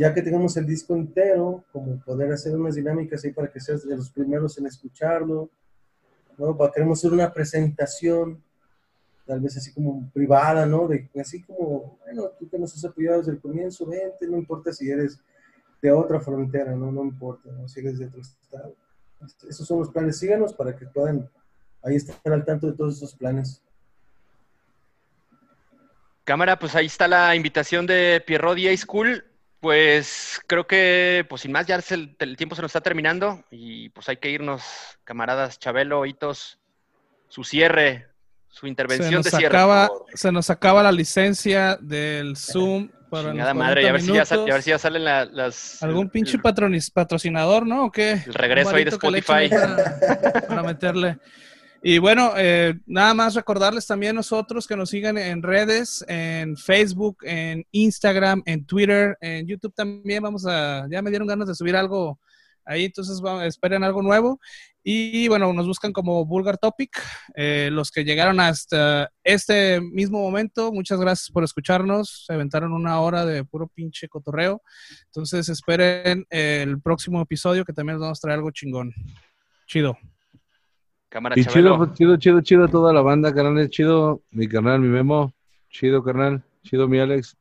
[0.00, 3.86] ya que tengamos el disco entero, como poder hacer unas dinámicas ahí para que seas
[3.86, 5.50] de los primeros en escucharlo,
[6.38, 6.56] ¿no?
[6.56, 8.42] Pa- Queremos hacer una presentación,
[9.26, 10.88] tal vez así como privada, ¿no?
[10.88, 14.72] De, así como, bueno, tú que nos has apoyado desde el comienzo, vente, no importa
[14.72, 15.20] si eres
[15.82, 16.90] de otra frontera, ¿no?
[16.90, 17.68] No importa, ¿no?
[17.68, 18.74] Si eres de otro estado.
[19.50, 21.28] Esos son los planes, síganos para que puedan
[21.82, 23.62] ahí estar al tanto de todos esos planes.
[26.24, 29.24] Cámara, pues ahí está la invitación de Pierrot y School.
[29.60, 33.90] Pues creo que, pues sin más, ya el, el tiempo se nos está terminando y
[33.90, 34.62] pues hay que irnos,
[35.04, 36.58] camaradas Chabelo, Hitos,
[37.28, 38.08] su cierre,
[38.48, 39.54] su Se intervención nos, de cierre.
[39.54, 44.06] acaba, se nos acaba la licencia del Zoom para los madre, y a ver, si
[44.06, 45.82] ya 40 sal- y a ver si ya salen la- las...
[45.82, 47.84] ¿Algún el- pinche patrocinador, no?
[47.86, 48.12] ¿O qué?
[48.24, 49.50] El regreso ahí de Spotify.
[50.48, 51.18] para meterle.
[51.82, 57.18] Y bueno, eh, nada más recordarles también nosotros que nos sigan en redes, en Facebook,
[57.22, 60.22] en Instagram, en Twitter, en YouTube también.
[60.22, 62.20] Vamos a, ya me dieron ganas de subir algo
[62.66, 64.38] ahí, entonces esperen algo nuevo.
[64.82, 66.90] Y bueno, nos buscan como Vulgar Topic.
[67.34, 72.24] Eh, los que llegaron hasta este mismo momento, muchas gracias por escucharnos.
[72.26, 74.62] Se aventaron una hora de puro pinche cotorreo.
[75.06, 78.92] Entonces esperen el próximo episodio que también les vamos a traer algo chingón.
[79.66, 79.96] Chido.
[81.10, 81.74] Cámara Y Chabelo.
[81.74, 83.68] chido, chido, chido, chido toda la banda, carnal.
[83.68, 85.32] Chido, mi carnal, mi Memo.
[85.68, 86.42] Chido, carnal.
[86.62, 87.36] Chido, mi Alex.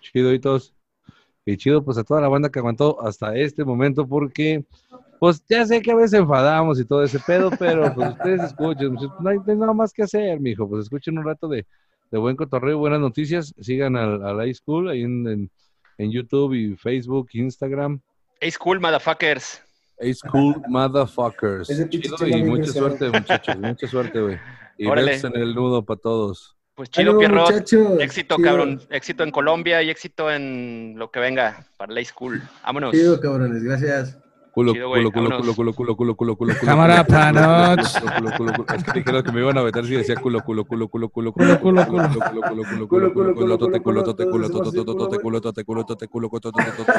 [0.00, 0.72] Chido, Hitos.
[1.46, 4.64] Y chido, pues a toda la banda que aguantó hasta este momento, porque
[5.18, 8.94] Pues ya sé que a veces enfadamos y todo ese pedo, pero pues ustedes escuchen,
[8.94, 11.64] pues, no hay nada más que hacer, mijo, pues escuchen un rato de,
[12.10, 15.50] de buen cotorreo, buenas noticias, sigan al, al High School ahí en, en,
[15.96, 18.00] en YouTube y Facebook, Instagram.
[18.40, 19.63] Hey, school, motherfuckers.
[20.00, 21.68] High School Motherfuckers.
[21.88, 24.38] Chido y mucha suerte, muchachos, mucha suerte, güey.
[24.78, 26.56] Y besos en el nudo para todos.
[26.74, 27.50] Pues chido, Pierrot.
[27.52, 28.00] muchachos.
[28.00, 28.48] Éxito, Chido.
[28.48, 28.80] cabrón.
[28.90, 32.42] Éxito en Colombia y éxito en lo que venga para la school.
[32.64, 32.90] Vámonos.
[32.92, 34.18] Chido, cabrones, gracias.
[34.52, 35.56] Culo, Chido, güey, culo, culo, vámonos.
[35.56, 38.00] culo, culo, culo, culo, culo, culo, Cámara, culo, culo, panoch.
[38.00, 38.76] culo, culo, culo, culo.
[38.76, 41.32] Es que dijeron que me iban a meter si decía culo, culo, culo, culo, culo,
[41.32, 42.08] Culo, culo, culo.
[42.08, 44.68] culo, culo, culo, Culo, culo, culo, culo, tote, culo, culo, tote, todo culo, eso tote,
[44.68, 45.22] así, tote, culo, tote, güey.
[45.22, 46.92] culo, tote, culo, tote, culo, tote, tote, tote.